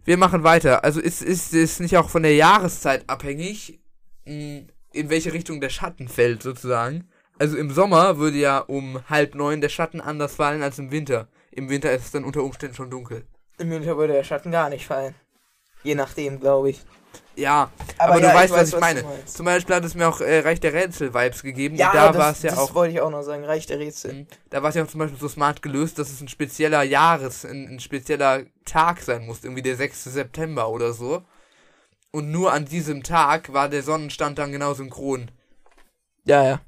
[0.05, 0.83] Wir machen weiter.
[0.83, 3.79] Also ist, ist, ist nicht auch von der Jahreszeit abhängig,
[4.25, 4.61] mh,
[4.93, 7.07] in welche Richtung der Schatten fällt, sozusagen.
[7.37, 11.27] Also im Sommer würde ja um halb neun der Schatten anders fallen als im Winter.
[11.51, 13.27] Im Winter ist es dann unter Umständen schon dunkel.
[13.59, 15.13] Im Winter würde der Schatten gar nicht fallen.
[15.83, 16.81] Je nachdem, glaube ich.
[17.35, 19.03] Ja, aber, du ja, weißt, was ich du meine.
[19.25, 21.75] Zum Beispiel hat es mir auch äh, Reich der Rätsel-Vibes gegeben.
[21.75, 22.75] Ja, und da das, war es ja das auch.
[22.75, 23.43] wollte ich auch noch sagen.
[23.43, 24.13] Reich der Rätsel.
[24.13, 24.27] Mhm.
[24.51, 27.45] Da war es ja auch zum Beispiel so smart gelöst, dass es ein spezieller Jahres-,
[27.45, 30.03] ein, ein spezieller Tag sein musste, irgendwie der 6.
[30.03, 31.23] September oder so.
[32.11, 35.31] Und nur an diesem Tag war der Sonnenstand dann genau synchron.
[36.25, 36.61] Ja, ja.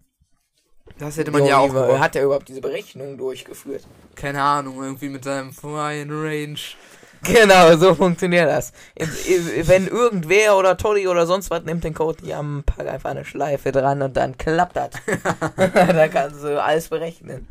[0.97, 1.99] Das hätte man ja Jo, auch wie war-.
[1.99, 3.85] Hat er überhaupt diese Berechnung durchgeführt?
[4.15, 6.59] Keine Ahnung, irgendwie mit seinem Fine Range.
[7.25, 8.71] Genau, so funktioniert das.
[8.95, 13.71] Wenn irgendwer oder Tolly oder sonst was nimmt den Code, ja, pack einfach eine Schleife
[13.71, 14.89] dran und dann klappt das.
[15.55, 17.47] dann kannst du alles berechnen.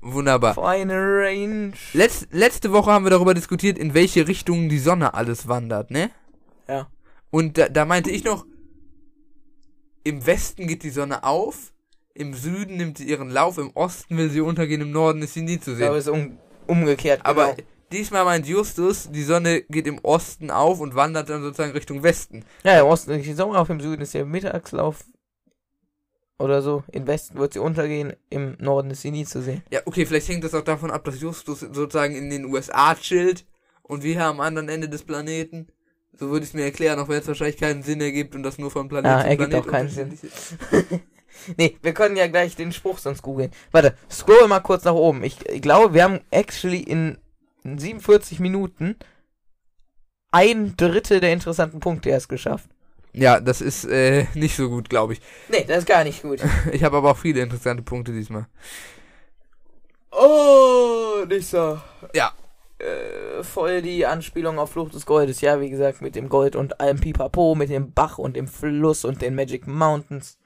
[0.00, 0.54] Wunderbar.
[0.54, 1.72] Fine Range.
[1.92, 6.10] Letz, letzte Woche haben wir darüber diskutiert, in welche Richtung die Sonne alles wandert, ne?
[6.68, 6.88] Ja.
[7.30, 8.46] Und da, da meinte ich noch,
[10.04, 11.72] im Westen geht die Sonne auf,
[12.14, 15.42] im Süden nimmt sie ihren Lauf, im Osten will sie untergehen, im Norden ist sie
[15.42, 15.92] nie zu sehen.
[15.92, 17.20] es ist um, umgekehrt.
[17.24, 17.68] Aber genau.
[17.92, 22.44] Diesmal meint Justus, die Sonne geht im Osten auf und wandert dann sozusagen Richtung Westen.
[22.64, 25.04] Ja, im Osten ist die Sommer, auf im Süden ist der Mittagslauf.
[26.38, 26.84] Oder so.
[26.90, 29.62] Im Westen wird sie untergehen, im Norden ist sie nie zu sehen.
[29.70, 33.44] Ja, okay, vielleicht hängt das auch davon ab, dass Justus sozusagen in den USA chillt
[33.82, 35.68] und wir am anderen Ende des Planeten.
[36.18, 38.58] So würde ich es mir erklären, auch wenn es wahrscheinlich keinen Sinn ergibt und das
[38.58, 40.56] nur von Planet Ja, zu ergibt Planet auch keinen ist.
[41.56, 43.50] Nee, wir können ja gleich den Spruch sonst googeln.
[43.70, 45.22] Warte, scroll mal kurz nach oben.
[45.22, 47.18] Ich, ich glaube, wir haben actually in
[47.64, 48.96] 47 Minuten
[50.30, 52.68] ein Drittel der interessanten Punkte erst geschafft.
[53.12, 55.20] Ja, das ist äh, nicht so gut, glaube ich.
[55.48, 56.40] Nee, das ist gar nicht gut.
[56.72, 58.46] Ich habe aber auch viele interessante Punkte diesmal.
[60.12, 61.80] Oh, nicht so.
[62.14, 62.32] Ja.
[62.78, 65.40] Äh, voll die Anspielung auf Flucht des Goldes.
[65.40, 69.04] Ja, wie gesagt, mit dem Gold und allem Pipapo, mit dem Bach und dem Fluss
[69.04, 70.38] und den Magic Mountains.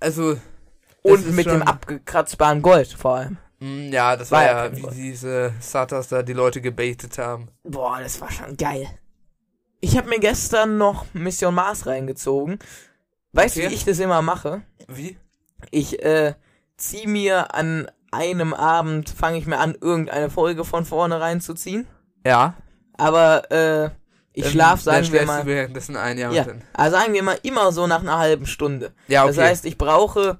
[0.00, 0.34] Also.
[0.34, 0.42] das
[1.02, 3.38] Und mit dem abgekratzbaren Gold vor allem.
[3.60, 7.48] Mm, Ja, das War war ja ja, wie diese Satas da die Leute gebaitet haben.
[7.62, 8.86] Boah, das war schon geil.
[9.80, 12.58] Ich habe mir gestern noch Mission Mars reingezogen.
[13.32, 13.70] Weißt du, Okay.
[13.70, 14.62] wie ich das immer mache?
[14.88, 15.16] Wie?
[15.70, 16.34] Ich äh,
[16.76, 21.86] zieh mir an einem Abend, fange ich mir an, irgendeine Folge von vorne reinzuziehen.
[22.26, 22.54] Ja.
[22.94, 23.90] Aber äh,
[24.32, 25.40] ich Dann- schlaf, dann sagen wir mal.
[25.42, 28.92] Du währenddessen ein Jahr Ja, also sagen wir mal immer so nach einer halben Stunde.
[29.08, 29.34] Ja, okay.
[29.34, 30.38] Das heißt, ich brauche,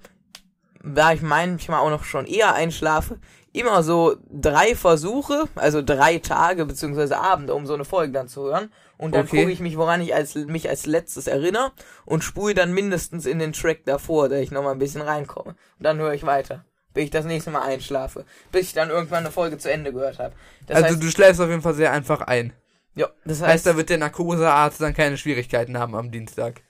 [0.82, 3.18] da ich manchmal auch noch schon eher einschlafe,
[3.52, 8.44] immer so drei Versuche, also drei Tage beziehungsweise Abende, um so eine Folge dann zu
[8.44, 8.72] hören.
[8.96, 9.40] Und dann Okay.
[9.40, 11.72] gucke ich mich, woran ich als, mich als letztes erinnere
[12.04, 15.50] und spule dann mindestens in den Track davor, da ich nochmal ein bisschen reinkomme.
[15.78, 16.64] Und dann höre ich weiter,
[16.94, 18.24] bis ich das nächste Mal einschlafe.
[18.52, 20.34] Bis ich dann irgendwann eine Folge zu Ende gehört habe.
[20.68, 22.52] Also heißt, du schläfst auf jeden Fall sehr einfach ein.
[22.94, 26.62] ja, das Heißt, heißt, da wird der Narkosearzt dann keine Schwierigkeiten haben am Dienstag.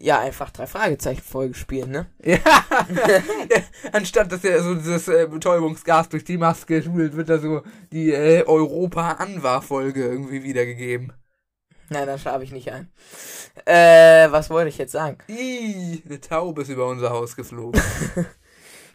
[0.00, 2.06] Ja, einfach drei Fragezeichen Folge spielen, ne?
[2.22, 2.38] Ja.
[3.92, 8.12] Anstatt dass er so dieses äh, Betäubungsgas durch die Maske schult, wird da so die
[8.12, 11.12] äh, Europa-Anwar-Folge irgendwie wiedergegeben.
[11.90, 12.90] Nein, dann schlafe ich nicht ein.
[13.64, 15.18] Äh, was wollte ich jetzt sagen?
[15.26, 17.80] Ih, eine Taube ist über unser Haus geflogen.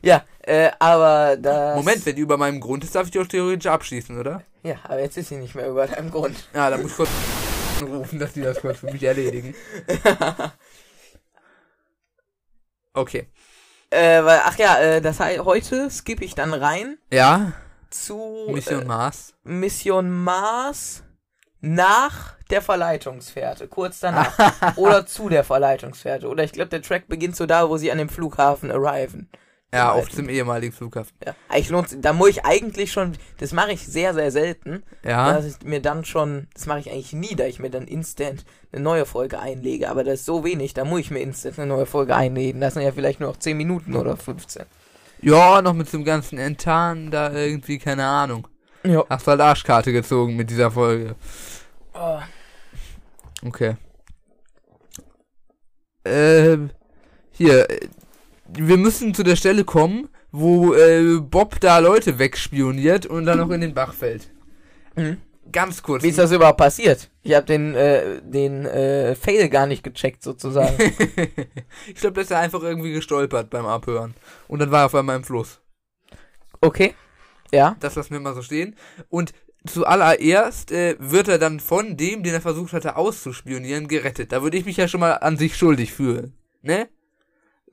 [0.06, 1.78] Ja, äh, aber das.
[1.78, 4.44] Moment, wenn die über meinem Grund ist, darf ich die auch theoretisch abschießen, oder?
[4.62, 6.36] Ja, aber jetzt ist sie nicht mehr über deinem Grund.
[6.54, 7.10] Ja, da muss ich kurz
[7.82, 9.56] rufen, dass die das kurz für mich erledigen.
[12.94, 13.28] Okay.
[13.90, 17.54] Äh, weil, ach ja, äh, das heißt, heute skippe ich dann rein Ja,
[17.90, 19.34] zu Mission äh, Mars.
[19.44, 21.04] Mission Mars
[21.62, 24.36] nach der Verleitungsfährte, kurz danach.
[24.78, 26.28] oder zu der Verleitungsfährte.
[26.28, 29.30] Oder ich glaube, der Track beginnt so da, wo sie an dem Flughafen arriven.
[29.74, 31.12] Ja, auf dem ehemaligen Flughafen.
[31.26, 35.34] Ja, eigentlich lohnt Da muss ich eigentlich schon, das mache ich sehr, sehr selten, Ja,
[35.34, 38.46] dass ich mir dann schon, das mache ich eigentlich nie, da ich mir dann instant
[38.72, 39.90] eine neue Folge einlege.
[39.90, 42.62] Aber das ist so wenig, da muss ich mir instant eine neue Folge einlegen.
[42.62, 44.66] Das sind ja vielleicht nur noch 10 Minuten oder 15.
[45.22, 48.48] ja, noch mit dem ganzen Entan da irgendwie, keine Ahnung.
[48.84, 49.04] Ja.
[49.10, 51.16] Hast halt Arschkarte gezogen mit dieser Folge.
[51.94, 52.20] Oh,
[53.46, 53.76] Okay.
[56.06, 56.72] Ähm,
[57.32, 57.88] hier, äh,
[58.58, 63.50] wir müssen zu der Stelle kommen, wo äh, Bob da Leute wegspioniert und dann noch
[63.52, 64.30] in den Bach fällt.
[64.96, 65.18] Mhm.
[65.52, 66.04] Ganz kurz.
[66.04, 67.10] Wie ist das überhaupt passiert?
[67.22, 70.76] Ich habe den, äh, den äh, Fail gar nicht gecheckt, sozusagen.
[71.88, 74.14] ich glaube, dass er einfach irgendwie gestolpert beim Abhören.
[74.48, 75.60] Und dann war er auf einmal im Fluss.
[76.62, 76.96] Okay.
[77.52, 77.76] Ja.
[77.82, 78.76] Das lassen wir mal so stehen.
[79.10, 79.34] Und
[79.68, 84.32] zuallererst äh, wird er dann von dem, den er versucht hatte auszuspionieren, gerettet.
[84.32, 86.34] Da würde ich mich ja schon mal an sich schuldig fühlen.
[86.62, 86.88] Ne?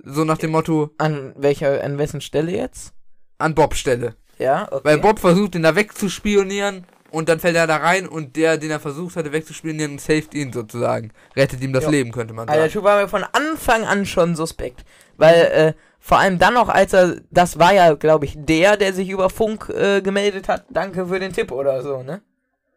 [0.04, 2.92] So nach dem Motto, An welcher, an wessen Stelle jetzt?
[3.38, 4.16] an Bobs Stelle.
[4.38, 4.80] Ja, okay.
[4.84, 8.70] Weil Bob versucht, ihn da wegzuspionieren und dann fällt er da rein und der, den
[8.70, 11.12] er versucht hatte wegzuspionieren, saved ihn sozusagen.
[11.36, 11.90] Rettet ihm das Ja.
[11.90, 12.72] Leben, könnte man Also der sagen.
[12.72, 14.84] Typ war mir von Anfang an schon suspekt.
[15.16, 18.92] Weil, äh, vor allem dann noch, als er, das war ja, glaube ich, der, der
[18.94, 22.22] sich über Funk äh, gemeldet hat, danke für den Tipp oder so, ne?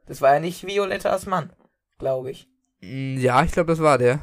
[0.07, 1.51] Das war ja nicht Violettas Mann.
[1.99, 2.47] glaube ich.
[2.81, 4.19] Mm, Ja, ich glaube, das war der.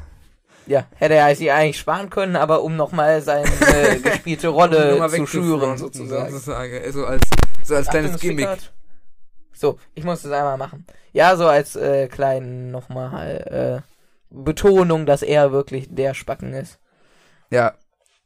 [0.71, 5.09] Ja, hätte er sich eigentlich sparen können, aber um nochmal seine äh, gespielte Rolle mal
[5.09, 6.31] zu schüren, sozusagen.
[6.31, 6.91] sozusagen.
[6.93, 7.23] So als,
[7.61, 8.47] so als kleines Achtung, Gimmick.
[8.47, 8.73] Stickert.
[9.53, 10.85] So, ich muss das einmal machen.
[11.11, 13.91] Ja, so als äh, kleinen nochmal äh,
[14.29, 16.79] Betonung, dass er wirklich der Spacken ist.
[17.49, 17.73] Ja.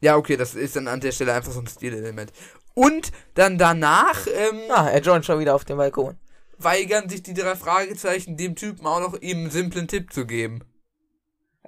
[0.01, 2.31] Ja, okay, das ist dann an der Stelle einfach so ein Stilelement.
[2.75, 6.15] Und dann danach ähm, Ah, er joint schon wieder auf dem Balkon.
[6.59, 10.63] weigern sich die drei Fragezeichen, dem Typen auch noch ihm einen simplen Tipp zu geben.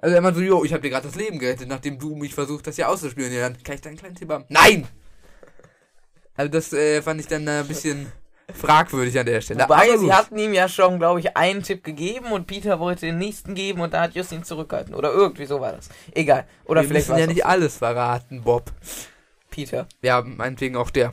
[0.00, 2.34] Also er meint so, jo, ich habe dir gerade das Leben gerettet, nachdem du mich
[2.34, 3.32] versucht hast, hier auszuspielen.
[3.32, 4.44] Ja, dann kann ich da einen kleinen Tipp haben.
[4.48, 4.86] Nein!
[6.36, 8.12] Also das äh, fand ich dann ein bisschen
[8.54, 9.64] fragwürdig an der Stelle.
[9.64, 13.18] Wobei, sie hatten ihm ja schon, glaube ich, einen Tipp gegeben und Peter wollte den
[13.18, 14.94] nächsten geben und da hat Justin zurückgehalten.
[14.94, 15.88] Oder irgendwie so war das.
[16.14, 16.46] Egal.
[16.64, 18.72] Oder Wir vielleicht müssen ja nicht auch alles verraten, Bob.
[19.50, 19.88] Peter.
[20.02, 21.12] Ja, meinetwegen auch der.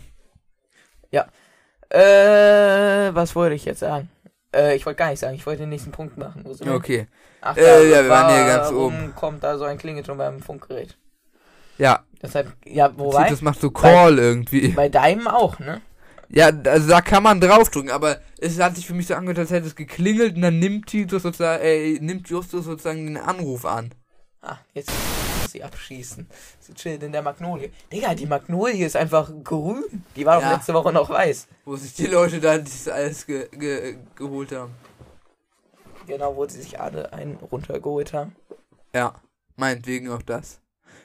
[1.95, 4.09] Äh, was wollte ich jetzt sagen?
[4.53, 6.43] Äh, ich wollte gar nicht sagen, ich wollte den nächsten Punkt machen.
[6.53, 6.73] Sind wir?
[7.47, 9.13] Ach, Äh, ja, wir waren hier ganz oben.
[9.15, 10.97] kommt da so ein Klingelton beim Funkgerät?
[11.77, 14.69] Ja, Deshalb, ja, wobei, das macht so Call irgendwie.
[14.69, 15.81] bei deinem auch, ne?
[16.29, 19.51] Ja, also da kann man draufdrücken, aber es hat sich für mich so angehört, als
[19.51, 23.93] hätte es geklingelt und dann nimmt Titus sozusagen, äh, nimmt Justus sozusagen den Anruf an.
[24.41, 26.27] Ah, jetzt muss sie abschießen.
[26.59, 27.69] Sie chillt in der Magnolie.
[27.91, 29.83] Digga, die Magnolie ist einfach grün.
[30.15, 30.53] Die war doch Ja.
[30.53, 31.47] letzte Woche noch weiß.
[31.65, 34.71] Wo sich die Leute da das alles ge ge geholt haben.
[36.07, 38.35] Genau, wo sie sich alle einen runtergeholt haben.
[38.93, 39.15] Ja,
[39.55, 40.61] meinetwegen auch das.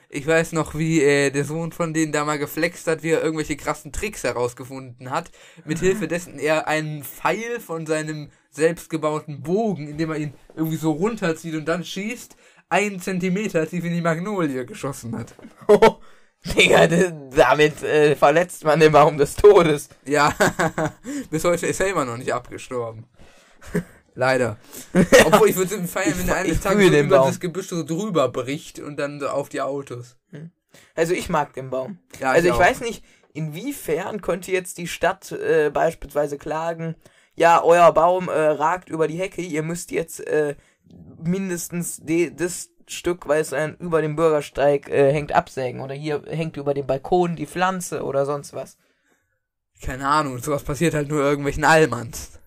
[0.09, 3.23] Ich weiß noch, wie äh, der Sohn von denen da mal geflext hat, wie er
[3.23, 5.31] irgendwelche krassen Tricks herausgefunden hat,
[5.63, 10.91] mit Hilfe dessen er einen Pfeil von seinem selbstgebauten Bogen, indem er ihn irgendwie so
[10.91, 12.35] runterzieht und dann schießt,
[12.67, 15.33] einen Zentimeter tief in die Magnolie geschossen hat.
[16.57, 19.89] Digga, d- damit äh, verletzt man den Baum des Todes.
[20.05, 20.33] Ja,
[21.29, 23.05] bis heute ist er immer noch nicht abgestorben.
[24.13, 24.57] Leider.
[25.25, 27.27] Obwohl ich würde feiern, wenn er Ich eines Tages fühle so über Baum.
[27.27, 30.17] das Gebüsch so drüber bricht und dann so auf die Autos.
[30.95, 31.99] Also ich mag den Baum.
[32.19, 32.59] Ja, also ich auch.
[32.59, 33.03] weiß nicht,
[33.33, 36.95] inwiefern könnte jetzt die Stadt äh, beispielsweise klagen,
[37.35, 40.55] ja, euer Baum äh, ragt über die Hecke, ihr müsst jetzt äh,
[41.23, 45.81] mindestens de das Stück, weil es dann über dem Bürgersteig äh, hängt, absägen.
[45.81, 48.77] Oder hier hängt über dem Balkon die Pflanze oder sonst was.
[49.81, 52.39] Keine Ahnung, sowas passiert halt nur irgendwelchen Allmanns.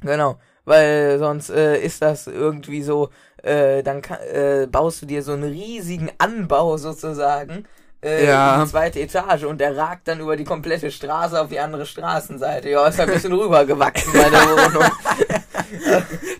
[0.00, 0.38] Genau.
[0.64, 3.10] Weil sonst äh, ist das irgendwie so,
[3.42, 4.02] äh, dann
[4.32, 7.64] äh, baust du dir so einen riesigen Anbau sozusagen.
[8.02, 8.54] Äh, Ja.
[8.56, 11.84] in die zweite Etage und der ragt dann über die komplette Straße auf die andere
[11.84, 12.70] Straßenseite.
[12.70, 14.90] Ja, ist ein bisschen rübergewachsen, meine Wohnung.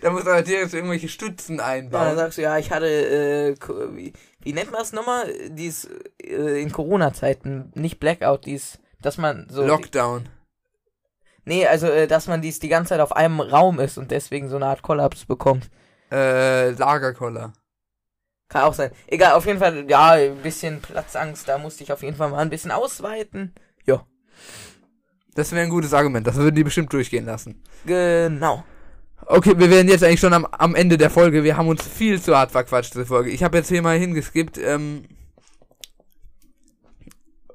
[0.01, 2.15] Da muss er direkt irgendwelche Stützen Ja, dann einbauen.
[2.17, 3.55] sagst du, ja, ich hatte, äh,
[3.95, 4.11] wie,
[4.41, 5.31] wie nennt man das nochmal?
[5.49, 5.87] Dies,
[6.23, 9.63] äh, in Corona-Zeiten, nicht Blackout, dies, dass man so.
[9.65, 10.27] Lockdown.
[11.45, 14.49] Nee, also, äh, dass man dies die ganze Zeit auf einem Raum ist und deswegen
[14.49, 15.69] so eine Art Kollaps bekommt.
[16.11, 17.53] Äh, Lagerkoller.
[18.49, 18.91] Kann auch sein.
[19.07, 22.39] Egal, auf jeden Fall, ja, ein bisschen Platzangst, da musste ich auf jeden Fall mal
[22.39, 23.53] ein bisschen ausweiten.
[23.85, 24.05] Ja.
[25.35, 27.63] Das wäre ein gutes Argument, das würden die bestimmt durchgehen lassen.
[27.85, 28.65] Genau.
[29.25, 31.43] Okay, wir werden jetzt eigentlich schon am, am Ende der Folge.
[31.43, 33.29] Wir haben uns viel zu hart verquatscht, diese Folge.
[33.29, 34.57] Ich habe jetzt hier mal hingeskippt.
[34.57, 35.05] Ähm,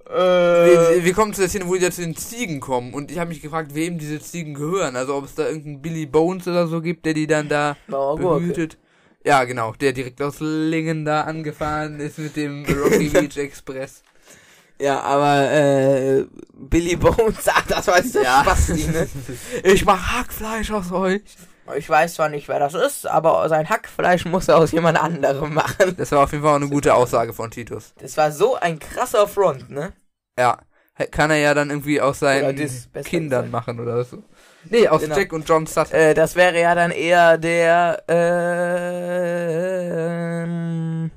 [0.08, 2.94] wir, wir kommen zu der Szene, wo die da zu den Ziegen kommen.
[2.94, 4.96] Und ich habe mich gefragt, wem diese Ziegen gehören.
[4.96, 8.78] Also ob es da irgendeinen Billy Bones oder so gibt, der die dann da behütet.
[9.24, 14.02] Ja, genau, der direkt aus Lingen da angefahren ist mit dem Rocky Beach Express.
[14.80, 18.42] Ja, aber, äh, Billy Bones, ach, das war dieser Ja.
[18.42, 19.08] Spasti, ne?
[19.64, 21.22] Ich mach Hackfleisch aus euch.
[21.76, 25.54] Ich weiß zwar nicht, wer das ist, aber sein Hackfleisch muss er aus jemand anderem
[25.54, 25.94] machen.
[25.96, 27.92] Das war auf jeden Fall auch eine gute Aussage von Titus.
[27.98, 29.92] Das war so ein krasser Front, ne?
[30.38, 30.58] Ja,
[31.10, 32.56] kann er ja dann irgendwie aus seinen
[33.04, 33.52] Kindern gesagt.
[33.52, 34.22] machen oder so.
[34.68, 35.16] Nee, aus Genau.
[35.16, 35.94] Jack und John Sutton.
[35.94, 38.02] Äh, das wäre ja dann eher der,
[39.36, 41.10] ähm,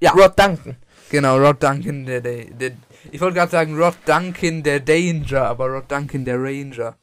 [0.00, 0.12] Ja.
[0.12, 0.76] Rod Duncan.
[1.10, 2.70] Genau, Rod Duncan, der, der, der
[3.10, 6.96] ich wollte gerade sagen Rod Duncan, der Danger, aber Rod Duncan, der Ranger.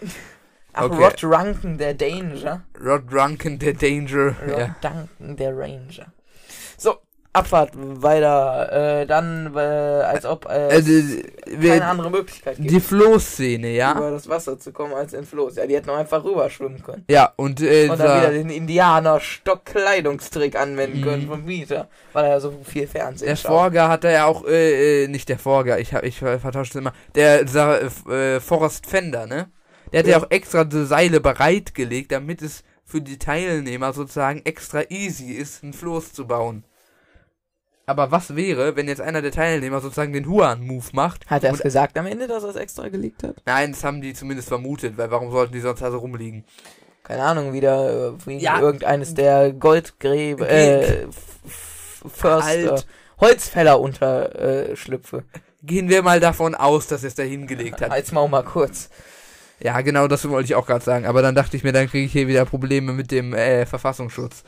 [0.74, 1.04] Ach, Okay.
[1.04, 2.62] Rod Drunken, der Danger.
[2.82, 4.34] Rod Duncan, der Danger.
[4.48, 4.74] Rod Ja.
[4.80, 6.06] Duncan, der Ranger.
[6.78, 6.94] So,
[7.34, 9.00] Abfahrt weiter.
[9.00, 10.92] Äh, dann, äh, als ob äh, Also,
[11.62, 13.92] keine andere Möglichkeit gibt, die Flohszene, ja?
[13.96, 15.56] über das Wasser zu kommen als in Floß.
[15.56, 17.04] Ja, die hätten auch einfach rüberschwimmen können.
[17.08, 21.04] Ja, und, äh, Und dann wieder den Indianer-Stock-Kleidungstrick anwenden Mhm.
[21.04, 23.36] können von Peter, weil er ja so viel Fernsehen der.
[23.36, 26.76] Forger hat er ja auch, äh, äh, nicht der Forger, ich, hab- ich vertausche es
[26.76, 29.48] immer, der Sa äh, Forrest Fender, ne?
[29.92, 30.18] Der hat ja.
[30.18, 35.72] Auch extra die Seile bereitgelegt, damit es für die Teilnehmer sozusagen extra easy ist, ein
[35.72, 36.64] Floß zu bauen.
[37.84, 41.28] Aber was wäre, wenn jetzt einer der Teilnehmer sozusagen den Huan-Move macht?
[41.28, 43.36] Hat er es gesagt am Ende, dass er es extra gelegt hat?
[43.44, 46.44] Nein, das haben die zumindest vermutet, weil warum sollten die sonst also rumliegen?
[47.04, 48.60] keine Ahnung, wieder äh, wie Ja.
[48.60, 51.06] irgendeines der Goldgräber, äh,
[52.06, 52.86] Förster, Halt.
[53.20, 54.70] Holzfäller unterschlüpfe.
[54.70, 55.24] Äh, Schlüpfe.
[55.64, 57.90] Gehen wir mal davon aus, dass er es da hingelegt hat.
[57.90, 58.88] Als Maul mal kurz.
[59.62, 61.06] Ja, genau, das wollte ich auch gerade sagen.
[61.06, 64.42] Aber dann dachte ich mir, dann kriege ich hier wieder Probleme mit dem äh, Verfassungsschutz.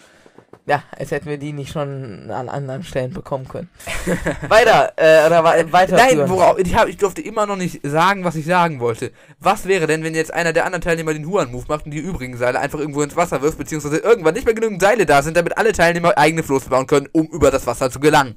[0.66, 3.68] Ja, als hätten wir die nicht schon an anderen Stellen bekommen können.
[4.48, 5.96] weiter, äh, oder wa weiter.
[5.96, 9.12] Nein, worauf, ich, hab, ich durfte immer noch nicht sagen, was ich sagen wollte.
[9.38, 12.36] Was wäre denn, wenn jetzt einer der anderen Teilnehmer den Huan-Move macht und die übrigen
[12.38, 15.58] Seile einfach irgendwo ins Wasser wirft, beziehungsweise irgendwann nicht mehr genügend Seile da sind, damit
[15.58, 18.34] alle Teilnehmer eigene Flosse bauen können, um über das Wasser zu gelangen?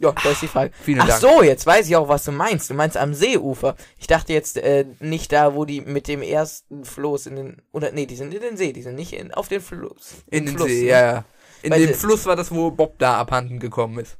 [0.00, 0.72] Ja, das ist die Frage.
[0.82, 1.20] Vielen Ach Dank.
[1.20, 2.68] so, jetzt weiß ich auch, was du meinst.
[2.68, 3.76] Du meinst am Seeufer.
[3.96, 7.92] Ich dachte jetzt äh, nicht da, wo die mit dem ersten Floß in den oder
[7.92, 10.24] nee, die sind in den See, die sind nicht in, auf den Fluss.
[10.30, 10.88] In den Fluss, See, ne?
[10.88, 11.24] ja, ja.
[11.62, 14.18] In Weil dem Fluss war das, wo Bob da abhanden gekommen ist.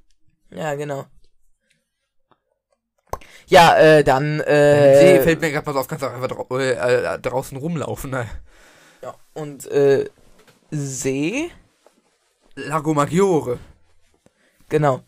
[0.51, 1.07] Ja, genau.
[3.47, 6.59] Ja, äh, dann äh, See fällt mir gerade was auf, kannst du auch einfach drau
[6.59, 8.11] äh, äh, draußen rumlaufen.
[8.11, 8.27] Ne?
[9.03, 10.09] ja, und äh,
[10.71, 11.51] See,
[12.55, 13.59] Lago Maggiore.
[14.69, 15.03] genau.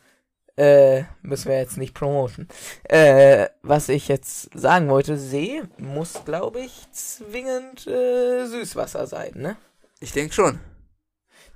[0.56, 2.48] Äh, müssen wir jetzt nicht promoten.
[2.84, 9.56] Äh, was ich jetzt sagen wollte, See muss, glaube ich, zwingend äh, Süßwasser sein, ne?
[10.00, 10.60] Ich denke schon.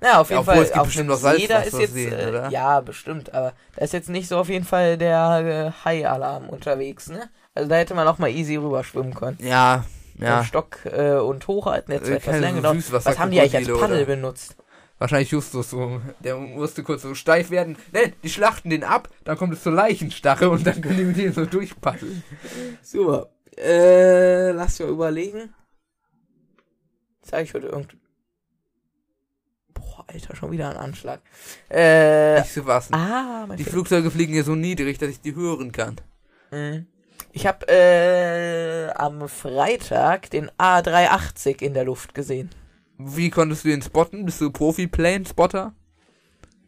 [0.03, 0.57] Ja, auf Ja, jeden Fall.
[0.61, 2.49] es gibt auf bestimmt noch Salzwasser See, da ist jetzt, sehen, äh, oder?
[2.49, 7.07] ja, bestimmt, aber da ist jetzt nicht so auf jeden Fall der äh, Hai-Alarm unterwegs,
[7.09, 7.29] ne?
[7.55, 9.37] Also da hätte man auch mal easy rüberschwimmen können.
[9.41, 9.83] Ja,
[10.17, 10.43] Ja.
[10.43, 12.91] Stock äh, und hochhalten, jetzt Äh, etwas keine länger gedauert.
[13.05, 14.05] Was haben die eigentlich als Paddel oder?
[14.05, 14.55] benutzt?
[15.01, 15.99] Wahrscheinlich Justus so.
[16.19, 17.75] Der musste kurz so steif werden.
[17.91, 21.17] Ne, die schlachten den ab, dann kommt es zur Leichenstache und dann können die mit
[21.17, 22.23] dem so durchpaddeln.
[22.83, 23.31] Super.
[23.57, 25.55] Äh, lass mal überlegen.
[27.23, 27.97] Sag ich heute irgend...
[29.73, 31.21] Boah, Alter, schon wieder ein Anschlag.
[31.67, 32.93] Äh, Nicht so was.
[32.93, 35.95] ah, mein Die Fil- Flugzeuge fliegen hier so niedrig, dass ich die hören kann.
[36.51, 36.85] Mhm.
[37.31, 42.51] Ich habe äh, am Freitag den A380 in der Luft gesehen.
[43.05, 44.25] Wie konntest du den spotten?
[44.25, 45.73] Bist du Profi-Plane-Spotter?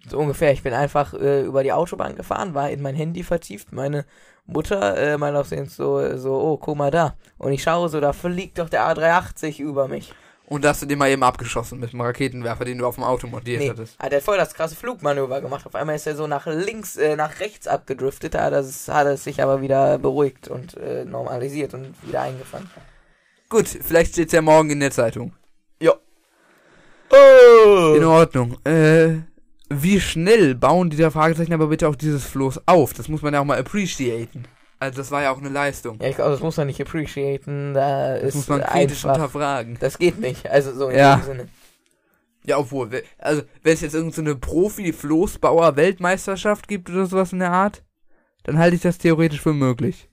[0.10, 0.52] So ungefähr.
[0.52, 3.72] Ich bin einfach äh, über die Autobahn gefahren, war in mein Handy vertieft.
[3.72, 4.06] Meine
[4.46, 7.16] Mutter äh, meinte auch so, so, oh, guck mal da.
[7.38, 10.14] Und ich schaue so, da fliegt doch der A380 über mich.
[10.46, 13.06] Und da hast du den mal eben abgeschossen mit dem Raketenwerfer, den du auf dem
[13.06, 13.98] Auto montiert Nee, hattest.
[13.98, 15.66] hat er voll das krasse Flugmanöver gemacht.
[15.66, 18.34] Auf einmal ist er so nach links, äh, nach rechts abgedriftet.
[18.34, 22.70] Da hat er, sich aber wieder beruhigt und äh, normalisiert und wieder eingefangen.
[23.50, 25.34] Gut, vielleicht steht's ja morgen in der Zeitung.
[25.80, 25.94] Ja.
[27.14, 27.94] Oh!
[27.96, 28.58] In Ordnung.
[28.66, 29.20] Äh,
[29.70, 32.94] wie schnell bauen die da Fragezeichen aber bitte auch dieses Floß auf?
[32.94, 34.46] Das muss man ja auch mal appreciaten.
[34.80, 36.00] Also das war ja auch eine Leistung.
[36.02, 37.74] Ja, ich glaube, das muss man nicht appreciaten.
[37.74, 39.16] Da Das ist muss man kritisch einfach.
[39.18, 39.78] hinterfragen.
[39.80, 40.50] Das geht nicht.
[40.50, 41.16] Also so in Ja.
[41.18, 41.48] dem Sinne.
[42.46, 42.90] Ja, obwohl,
[43.20, 47.84] also wenn es jetzt irgendeine so Profi-Floßbauer-Weltmeisterschaft gibt oder sowas in der Art,
[48.44, 50.10] dann halte ich das theoretisch für möglich.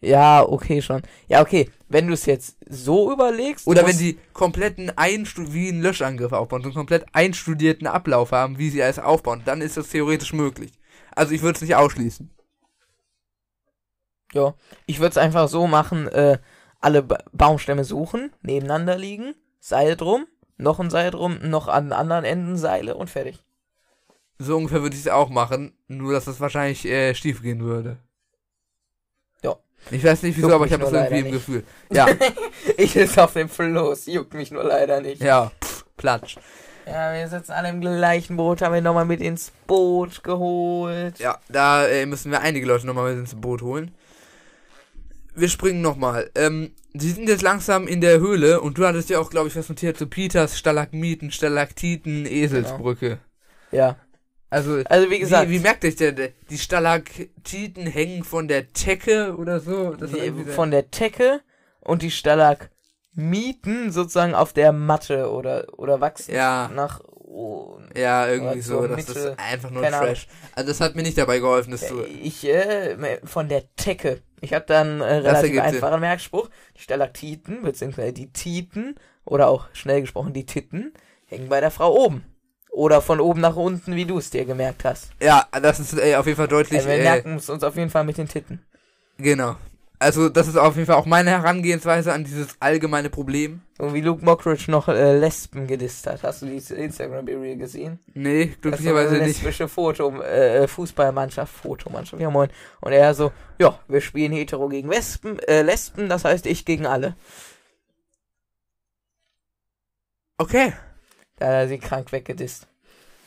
[0.00, 1.02] Ja, okay schon.
[1.26, 1.70] Ja, okay.
[1.88, 3.66] Wenn du es jetzt so überlegst.
[3.66, 8.58] Oder wenn die kompletten Einstu wie einen Löschangriff aufbauen, so einen komplett einstudierten Ablauf haben,
[8.58, 10.72] wie sie alles aufbauen, dann ist das theoretisch möglich.
[11.16, 12.30] Also ich würde es nicht ausschließen.
[14.34, 14.54] Ja.
[14.86, 16.38] Ich würde es einfach so machen: äh,
[16.80, 20.26] alle ba Baumstämme suchen, nebeneinander liegen, Seil drum,
[20.58, 23.42] noch ein Seil drum, noch an anderen Enden Seile und fertig.
[24.38, 27.98] So ungefähr würde ich es auch machen, nur dass das wahrscheinlich äh, schief gehen würde.
[29.90, 31.32] Ich weiß nicht wieso, Juckt aber ich habe das irgendwie im.
[31.32, 31.62] Gefühl.
[31.90, 32.06] Ja,
[32.76, 35.22] Ich sitze auf dem Floß, juckt mich nur leider nicht.
[35.22, 36.36] ja, pff, Platsch.
[36.86, 41.18] Ja, wir sitzen alle im gleichen Boot, haben wir nochmal mit ins Boot geholt.
[41.18, 43.92] Ja, da äh, müssen wir einige Leute nochmal mit ins Boot holen.
[45.34, 46.30] Wir springen nochmal.
[46.34, 49.56] Ähm, sie sind jetzt langsam in der Höhle und du hattest ja auch, glaube ich,
[49.56, 53.18] was notiert zu Peters Stalagmiten, Stalaktiten, Eselsbrücke.
[53.70, 53.96] Ja.
[54.50, 58.62] Also, Also wie gesagt, wie, wie merkt euch der, der, die Stalaktiten hängen von der
[58.62, 59.94] Decke oder so?
[59.94, 61.40] Die, von der Decke
[61.80, 66.70] und die Stalagmiten sozusagen auf der Matte oder, oder wachsen Ja.
[66.74, 68.86] nach oh, Ja, irgendwie so.
[68.86, 69.18] Das Mitte.
[69.18, 70.28] ist einfach nur Trash.
[70.54, 72.04] Also das hat mir nicht dabei geholfen, das zu.
[72.04, 74.22] Ich, äh, von der Decke.
[74.40, 75.74] Ich habe dann äh, relativ ergibt Sinn.
[75.74, 76.48] einfachen Merkspruch.
[76.76, 78.94] Die Stalaktiten, beziehungsweise die Titen,
[79.24, 80.92] oder auch schnell gesprochen die Titten,
[81.26, 82.24] hängen bei der Frau oben.
[82.78, 85.10] Oder von oben nach unten, wie du es dir gemerkt hast.
[85.20, 86.78] Ja, das ist äh, auf jeden Fall deutlich.
[86.78, 88.60] Also wir äh, merken es uns auf jeden Fall mit den Titten.
[89.16, 89.56] Genau.
[89.98, 93.62] Also das ist auf jeden Fall auch meine Herangehensweise an dieses allgemeine Problem.
[93.78, 96.22] Und wie Luke Mockridge noch äh, Lesben gedisst hat.
[96.22, 97.98] Hast du die Instagram-Reel gesehen?
[98.14, 99.38] Nee, Das glücklicherweise eine nicht.
[99.42, 102.48] lesbische Foto, äh, Fußballmannschaft, Fotomannschaft, ja moin.
[102.80, 106.86] Und er so, ja, wir spielen hetero gegen Wespen, äh, Lesben, das heißt ich gegen
[106.86, 107.16] alle.
[110.38, 110.74] Okay.
[111.38, 112.66] Da hat er sie krank weggedisst.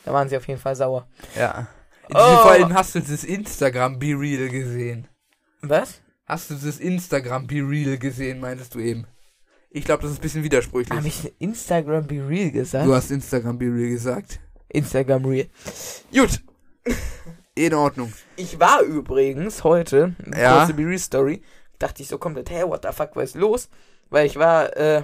[0.04, 1.06] Da waren sie auf jeden Fall sauer.
[1.36, 1.66] Ja.
[2.10, 2.18] Oh.
[2.18, 5.08] Vor allem hast du das Instagram Be Real gesehen.
[5.62, 6.00] Was?
[6.26, 9.06] Hast du das Instagram Be Real gesehen, meintest du eben?
[9.70, 10.96] Ich glaube, das ist ein bisschen widersprüchlich.
[10.96, 12.86] Habe ich Instagram Be Real gesagt?
[12.86, 14.40] Du hast Instagram Be Real gesagt.
[14.68, 15.46] Instagram Real.
[16.12, 16.40] Gut.
[17.54, 18.12] In Ordnung.
[18.36, 20.58] Ich war übrigens heute, Ja.
[20.58, 21.42] kurze Be Real Story,
[21.78, 23.68] dachte ich so komplett, hey, what the fuck, was ist los?
[24.10, 25.02] Weil ich war äh,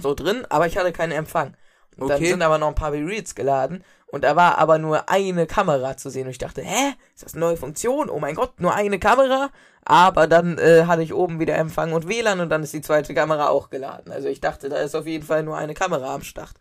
[0.00, 1.54] so drin, aber ich hatte keinen Empfang.
[1.96, 2.28] Und Dann Okay.
[2.30, 5.96] sind aber noch ein paar Be Reals geladen und da war aber nur eine Kamera
[5.96, 8.10] zu sehen und ich dachte, hä, ist das eine neue Funktion?
[8.10, 9.50] Oh mein Gott, nur eine Kamera?
[9.84, 13.14] Aber dann äh, hatte ich oben wieder Empfang und WLAN und dann ist die zweite
[13.14, 14.12] Kamera auch geladen.
[14.12, 16.54] Also ich dachte, da ist auf jeden Fall nur eine Kamera am Start.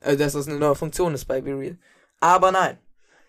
[0.00, 1.78] Also dass das eine neue Funktion ist bei Be Real.
[2.20, 2.78] Aber nein.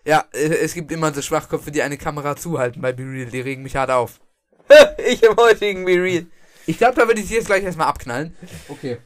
[0.04, 3.30] Ja, äh, es gibt immer so Schwachköpfe, die eine Kamera zuhalten bei Be Real.
[3.30, 4.20] Die regen mich hart auf.
[4.98, 6.26] ich im heutigen Be Real.
[6.66, 8.36] Ich glaube, da würde ich sie jetzt gleich erstmal abknallen.
[8.68, 8.98] Okay.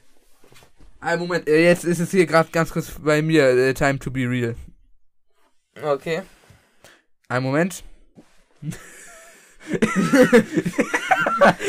[1.06, 4.10] Ein Moment, äh, jetzt ist es hier gerade ganz kurz bei mir, äh, Time to
[4.10, 4.56] be real.
[5.80, 6.22] Okay.
[7.28, 7.84] Ein Moment.
[8.60, 8.72] das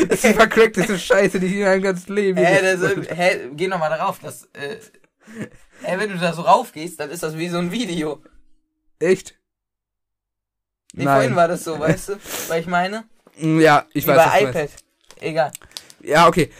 [0.10, 3.78] ist die vercrackteste Scheiße, die ich in meinem ganzen Leben Hä, das, hä, geh noch
[3.78, 4.18] mal darauf.
[4.18, 4.78] Das, äh,
[5.84, 8.24] hä, wenn du da so raufgehst, dann ist das wie so ein Video.
[8.98, 9.38] Echt?
[10.94, 11.36] Nee, vorhin Nein.
[11.36, 12.14] war das so, weißt du?
[12.48, 13.04] Weil ich meine,
[13.36, 14.70] Ja, ich wie weiß, bei iPad.
[15.20, 15.52] Egal.
[16.02, 16.52] Ja, okay.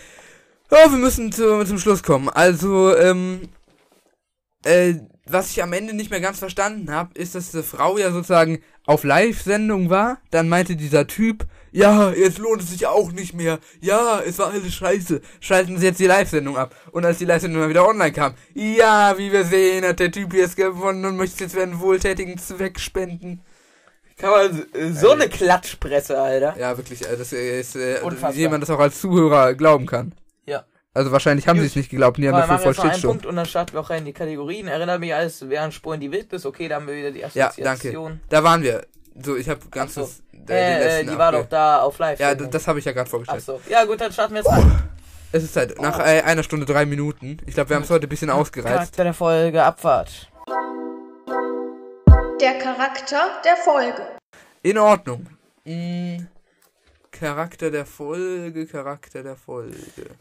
[0.70, 2.28] Oh, wir müssen zu, zum Schluss kommen.
[2.30, 3.48] Also, ähm,
[4.66, 4.96] äh,
[5.26, 8.60] was ich am Ende nicht mehr ganz verstanden habe, ist, dass die Frau ja sozusagen
[8.86, 10.18] auf Live-Sendung war.
[10.32, 13.60] Dann meinte dieser Typ, ja, jetzt lohnt es sich auch nicht mehr.
[13.80, 15.22] Ja, es war alles scheiße.
[15.40, 16.76] Schalten Sie jetzt die Live-Sendung ab.
[16.92, 20.34] Und als die Live-Sendung mal wieder online kam, ja, wie wir sehen, hat der Typ
[20.34, 23.42] jetzt gewonnen und möchte jetzt für einen wohltätigen Zweck spenden.
[24.18, 26.56] Kann man äh, so eine Klatschpresse, Alter.
[26.58, 30.14] Ja, wirklich, äh, das ist, äh, wie jemand das auch als Zuhörer glauben kann.
[30.98, 31.00] Ja.
[31.00, 33.14] Also wahrscheinlich haben sie es nicht geglaubt, und die haben dafür voll noch einen Shitstorm.
[33.14, 34.68] Punkt und dann starten wir auch rein in die Kategorien.
[34.68, 36.46] Erinnert mich alles, während Spur in die Wildnis.
[36.46, 38.10] Okay, da haben wir wieder die Ja, Assoziation.
[38.12, 38.20] danke.
[38.30, 38.86] Da waren wir.
[39.24, 39.70] So, ich habe Ach so.
[40.02, 40.24] ganzes.
[40.50, 42.20] äh, Äh, die war doch da auf live.
[42.20, 43.44] Ja, d- das habe ich ja gerade Ach vorgestellt.
[43.44, 43.60] so.
[43.70, 44.84] Ja, gut, dann starten wir jetzt rein.
[45.32, 45.80] Es ist Zeit.
[45.82, 46.02] Nach Oh.
[46.02, 47.38] einer Stunde drei Minuten.
[47.46, 48.74] Ich glaube, wir haben es heute ein bisschen ausgereizt.
[48.76, 50.30] Charakter der Folge, Abfahrt.
[52.40, 54.02] Der Charakter der Folge.
[54.62, 55.26] In Ordnung.
[55.66, 56.18] Mm,
[57.20, 59.76] Charakter der Folge, Charakter der Folge.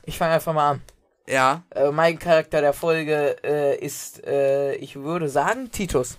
[0.05, 0.82] Ich fange einfach mal an.
[1.28, 6.18] Ja, Äh, mein Charakter der Folge äh, ist, äh, ich würde sagen, Titus.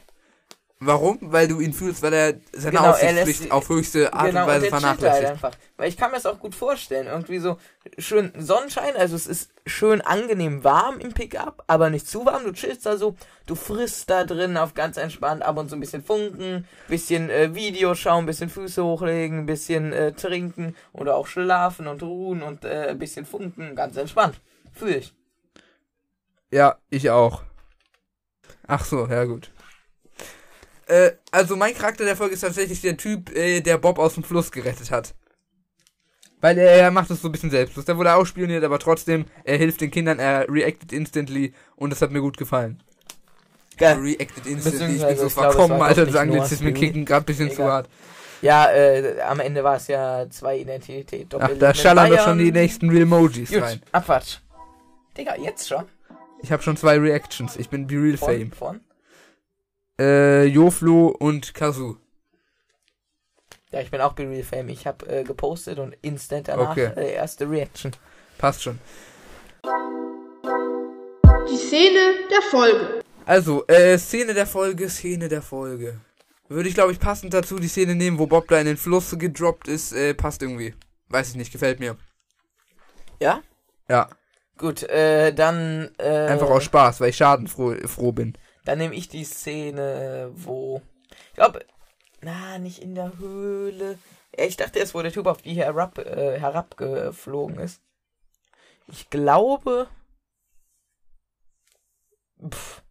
[0.79, 1.17] Warum?
[1.21, 4.47] Weil du ihn fühlst, weil er seine Genau, Aufsichtspflicht lässt- auf höchste Art genau, und
[4.47, 5.29] Weise chillt halt vernachlässigt.
[5.31, 5.51] einfach.
[5.77, 7.07] Weil ich kann mir das auch gut vorstellen.
[7.07, 7.57] Irgendwie so
[7.97, 12.43] schön Sonnenschein, also es ist schön angenehm warm im Pickup, aber nicht zu warm.
[12.45, 13.15] Du chillst da so,
[13.45, 17.53] du frisst da drin auf ganz entspannt, ab und zu ein bisschen funken, bisschen äh,
[17.55, 22.87] Video schauen, bisschen Füße hochlegen, bisschen äh, trinken oder auch schlafen und ruhen und äh,
[22.89, 24.39] ein bisschen funken, ganz entspannt.
[24.73, 25.13] Fühl ich.
[26.51, 27.43] Ja, ich auch.
[28.67, 29.51] Ach so, ja gut.
[30.87, 34.23] Äh, also mein Charakter der Folge ist tatsächlich der Typ, äh, der Bob aus dem
[34.23, 35.13] Fluss gerettet hat.
[36.39, 37.85] Weil er, er macht es so ein bisschen selbstlos.
[37.85, 42.11] Der wurde ausspioniert, aber trotzdem, er hilft den Kindern, er reacted instantly und das hat
[42.11, 42.81] mir gut gefallen.
[43.77, 43.97] Geil.
[43.97, 47.71] Reacted instantly, ich bin so verkommen, Alter, das Anglizismen kicken gerade ein bisschen zu Egal.
[47.71, 47.89] hart.
[48.41, 51.33] Ja, äh, am Ende war es ja zwei Identität.
[51.33, 53.81] Ach, da schallern doch schon die nächsten Real Emojis Gut, rein.
[53.91, 54.37] Abquatsch.
[55.17, 55.85] Digga, jetzt schon?
[56.43, 58.51] Ich habe schon zwei Reactions, ich bin Be Real Von, Fame.
[58.51, 58.81] von?
[59.99, 61.97] Äh, Joflo und Kazu.
[63.71, 64.69] Ja, ich bin auch Be Real Fame.
[64.69, 66.91] Ich habe äh, gepostet und instant danach Okay.
[66.95, 67.91] äh, erste Reaction.
[68.37, 68.79] Passt schon.
[71.49, 71.99] Die Szene
[72.31, 73.03] der Folge.
[73.25, 75.99] Also, äh, Szene der Folge, Szene der Folge.
[76.47, 79.17] Würde ich, glaube ich, passend dazu die Szene nehmen, wo Bob da in den Fluss
[79.17, 80.75] gedroppt ist, äh, passt irgendwie.
[81.09, 81.97] Weiß ich nicht, gefällt mir.
[83.19, 83.41] Ja?
[83.89, 84.09] Ja,
[84.57, 85.91] Gut, äh, dann.
[85.97, 88.33] Äh, einfach aus Spaß, weil ich schadenfroh froh bin.
[88.67, 90.81] Dann nehme ich die Szene, wo.
[91.29, 91.65] Ich glaube.
[92.19, 93.97] Na, nicht in der Höhle.
[94.35, 97.81] Ich dachte erst, wo der Typ auf die herab, äh, herabgeflogen ist.
[98.87, 99.87] Ich glaube.
[102.45, 102.83] Pff,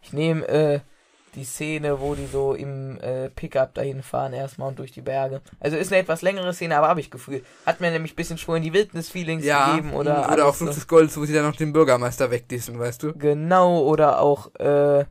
[0.00, 0.80] ich nehme äh,
[1.34, 5.42] die Szene, wo die so im äh, Pickup dahin fahren erstmal und durch die Berge.
[5.58, 7.44] Also ist eine etwas längere Szene, aber habe ich Gefühl.
[7.66, 10.54] Hat mir nämlich ein bisschen Spur in die Wildnis-Feelings Ja, gegeben oder, oder auch.
[10.54, 13.12] Flug des Goldes, wo sie dann noch den Bürgermeister wegdissen, weißt du?
[13.14, 15.04] Genau, oder auch, äh,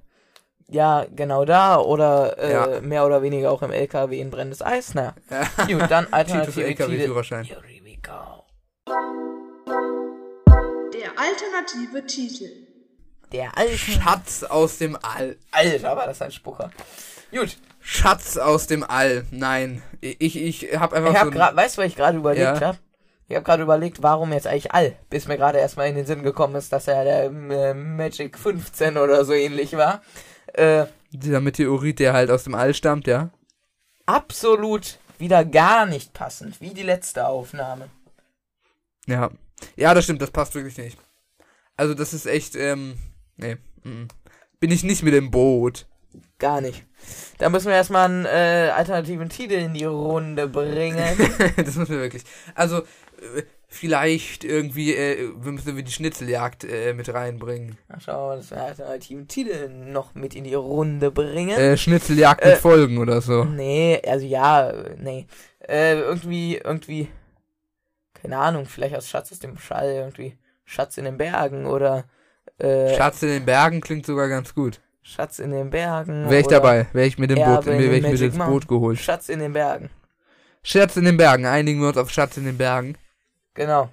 [0.68, 2.82] ja, genau da, oder äh, Ja.
[2.82, 4.94] mehr oder weniger auch im LKW in brennendes Eis.
[4.94, 5.66] Na, Ja.
[5.68, 6.84] gut, dann alternative Titel.
[6.84, 7.44] LKW-Führerschein.
[7.46, 8.44] Here we go.
[10.94, 12.50] Der alternative Titel.
[13.32, 13.78] Der alte.
[13.78, 15.36] Schatz aus dem All.
[15.52, 16.70] Alter, war das ein Spucher.
[17.32, 19.26] Gut, Schatz aus dem All.
[19.32, 22.62] Nein, ich, ich hab einfach ich hab so grad, weißt du, was ich gerade überlegt
[22.62, 22.68] Ja.
[22.68, 22.78] habe?
[23.28, 26.22] Ich habe gerade überlegt, warum jetzt eigentlich All, bis mir gerade erstmal in den Sinn
[26.22, 30.02] gekommen ist, dass er der äh, Magic 15 oder so ähnlich war.
[30.58, 33.32] Äh, dieser Meteorit, der halt aus dem All stammt, ja?
[34.06, 37.90] absolut wieder gar nicht passend, wie die letzte Aufnahme.
[39.08, 39.32] Ja.
[39.76, 40.98] Ja, das stimmt, das passt wirklich nicht.
[41.78, 42.98] Also das ist echt, ähm,
[43.38, 43.56] nee.
[43.84, 44.08] mm.
[44.60, 45.88] Bin ich nicht mit im Boot.
[46.40, 46.86] Gar nicht.
[47.38, 51.18] Da müssen wir erstmal einen äh, alternativen Titel in die Runde bringen.
[51.58, 52.24] das müssen wir wirklich.
[52.56, 53.44] Also, äh,
[53.76, 57.78] vielleicht irgendwie, äh, wir müssen wir die Schnitzeljagd äh, mit reinbringen.
[57.90, 61.58] Ach, schauen wir mal, dass wir einen alternativen Titel noch mit in die Runde bringen.
[61.58, 63.44] Äh, Schnitzeljagd Äh, mit Folgen oder so.
[63.44, 65.28] Nee, also ja, äh, nee.
[65.68, 67.10] Äh, irgendwie, irgendwie,
[68.14, 72.06] keine Ahnung, vielleicht aus Schatz aus dem Schall, irgendwie Schatz in den Bergen oder
[72.58, 74.80] äh, Schatz in den Bergen klingt sogar ganz gut.
[75.02, 76.30] Schatz in den Bergen.
[76.30, 78.38] Wäre ich dabei, wäre ich mit dem Boot, wäre ich mit ins.
[78.38, 78.98] Boot geholt.
[78.98, 79.90] Schatz in den Bergen.
[80.64, 82.98] Schatz in den Bergen, einigen wir uns auf Schatz in den Bergen.
[83.56, 83.90] Genau.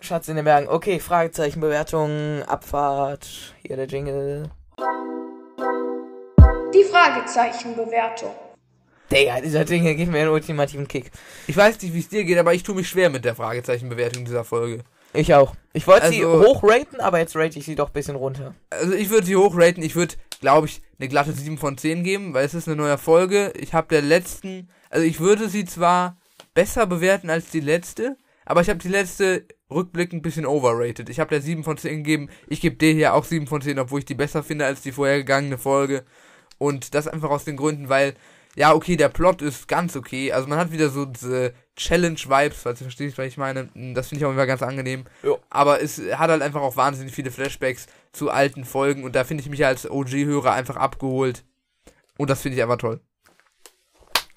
[0.00, 0.68] Schatz in den Bergen.
[0.68, 3.54] Okay, Fragezeichen, Bewertung, Abfahrt.
[3.66, 4.50] Hier der Jingle.
[6.74, 8.30] Die Fragezeichenbewertung.
[9.10, 11.10] Digga, dieser Jingle gibt mir einen ultimativen Kick.
[11.46, 14.24] Ich weiß nicht, wie es dir geht, aber ich tue mich schwer mit der Fragezeichenbewertung
[14.24, 14.84] dieser Folge.
[15.14, 15.54] Ich auch.
[15.72, 18.54] Ich wollte sie Also- hochraten, aber jetzt rate ich sie doch ein bisschen runter.
[18.70, 22.34] Also ich würde sie hochraten, ich würde, glaube ich, eine glatte 7 von 10 geben,
[22.34, 23.52] weil es ist eine neue Folge.
[23.56, 26.16] Ich habe der letzten, also ich würde sie zwar
[26.54, 28.16] besser bewerten als die letzte,
[28.48, 31.10] aber ich habe die letzte rückblickend ein bisschen overrated.
[31.10, 33.78] Ich habe der 7 von 10 gegeben, ich gebe dir hier auch 7 von 10,
[33.78, 36.04] obwohl ich die besser finde als die vorhergegangene Folge.
[36.56, 38.14] Und das einfach aus den Gründen, weil,
[38.56, 40.32] ja, okay, der Plot ist ganz okay.
[40.32, 43.68] Also man hat wieder so diese Challenge-Vibes, falls du verstehst, was ich meine.
[43.94, 45.04] Das finde ich auch immer ganz angenehm.
[45.22, 45.38] Jo.
[45.50, 49.42] Aber es hat halt einfach auch wahnsinnig viele Flashbacks zu alten Folgen und da finde
[49.42, 51.44] ich mich als OG-Hörer einfach abgeholt.
[52.16, 53.00] Und das finde ich einfach toll.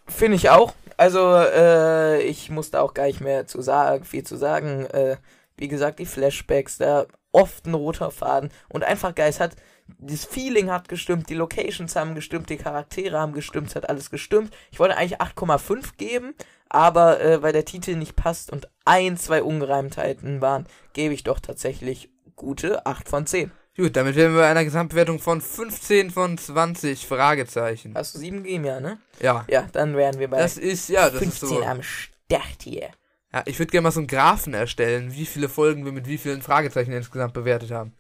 [0.06, 0.74] Finde ich auch.
[1.02, 4.86] Also, äh, ich musste auch gar nicht mehr zu sagen, viel zu sagen.
[4.86, 5.18] Äh,
[5.58, 9.32] wie gesagt, die Flashbacks, da oft ein roter Faden und einfach geil.
[9.32, 9.56] Es hat,
[9.98, 14.12] das Feeling hat gestimmt, die Locations haben gestimmt, die Charaktere haben gestimmt, es hat alles
[14.12, 14.54] gestimmt.
[14.72, 16.36] Ich wollte eigentlich 8,5 geben,
[16.70, 21.40] aber äh, weil der Titel nicht passt und ein, zwei Ungereimtheiten waren, gebe ich doch
[21.40, 23.52] tatsächlich gute 8 von 10.
[23.78, 27.96] Gut, damit wären wir bei einer Gesamtbewertung von 15 von 20 Fragezeichen.
[27.96, 28.98] Hast du 7 gegeben, ja, ne?
[29.22, 29.46] Ja.
[29.50, 31.64] Ja, dann wären wir bei Das ist, ja, das 15 ist so.
[31.64, 32.90] am Start hier.
[33.34, 36.18] Ja, ich würde gerne mal so einen Graphen erstellen, wie viele Folgen wir mit wie
[36.18, 37.94] vielen Fragezeichen insgesamt bewertet haben.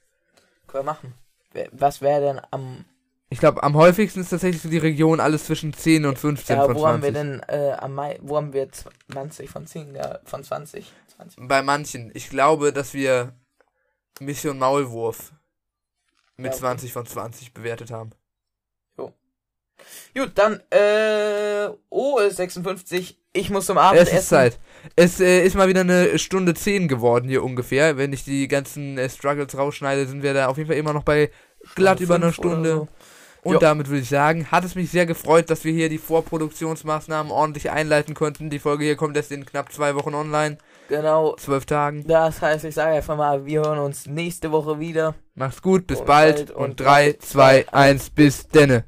[0.67, 1.13] Können wir machen.
[1.71, 2.85] Was wäre denn am.
[3.29, 6.65] Ich glaube, am häufigsten ist tatsächlich so die Region alles zwischen 10 und 15 Ja,
[6.65, 6.93] von wo 20.
[6.93, 8.19] haben wir denn äh, am Mai.
[8.21, 8.67] Wo haben wir
[9.09, 9.95] 20 von 10?
[9.95, 10.91] Ja, von 20?
[11.15, 11.47] 20.
[11.47, 12.11] Bei manchen.
[12.13, 13.33] Ich glaube, dass wir
[14.19, 15.31] Mission Maulwurf
[16.41, 16.59] mit Ja, okay.
[16.61, 18.11] 20 von 20 bewertet haben.
[20.15, 21.69] Gut, dann, äh.
[21.89, 23.17] Oh, ist 56.
[23.33, 24.17] Ich muss zum Es Abendessen.
[24.17, 24.59] ist Zeit.
[24.95, 27.97] Es äh, ist mal wieder eine Stunde 10 geworden hier ungefähr.
[27.97, 31.03] Wenn ich die ganzen äh, Struggles rausschneide, sind wir da auf jeden Fall immer noch
[31.03, 31.31] bei
[31.75, 32.71] glatt über einer Stunde.
[32.71, 32.87] so.
[33.43, 33.59] Und Jo.
[33.59, 37.71] damit würde ich sagen, hat es mich sehr gefreut, dass wir hier die Vorproduktionsmaßnahmen ordentlich
[37.71, 38.51] einleiten konnten.
[38.51, 40.57] Die Folge hier kommt erst in knapp zwei Wochen online.
[40.91, 41.35] Genau.
[41.37, 42.03] Zwölf Tagen.
[42.05, 45.15] Das heißt, ich sage einfach mal, wir hören uns nächste Woche wieder.
[45.35, 46.51] Macht's gut, bis Und bald.
[46.51, 48.83] und 3, 2, 1, bis denne.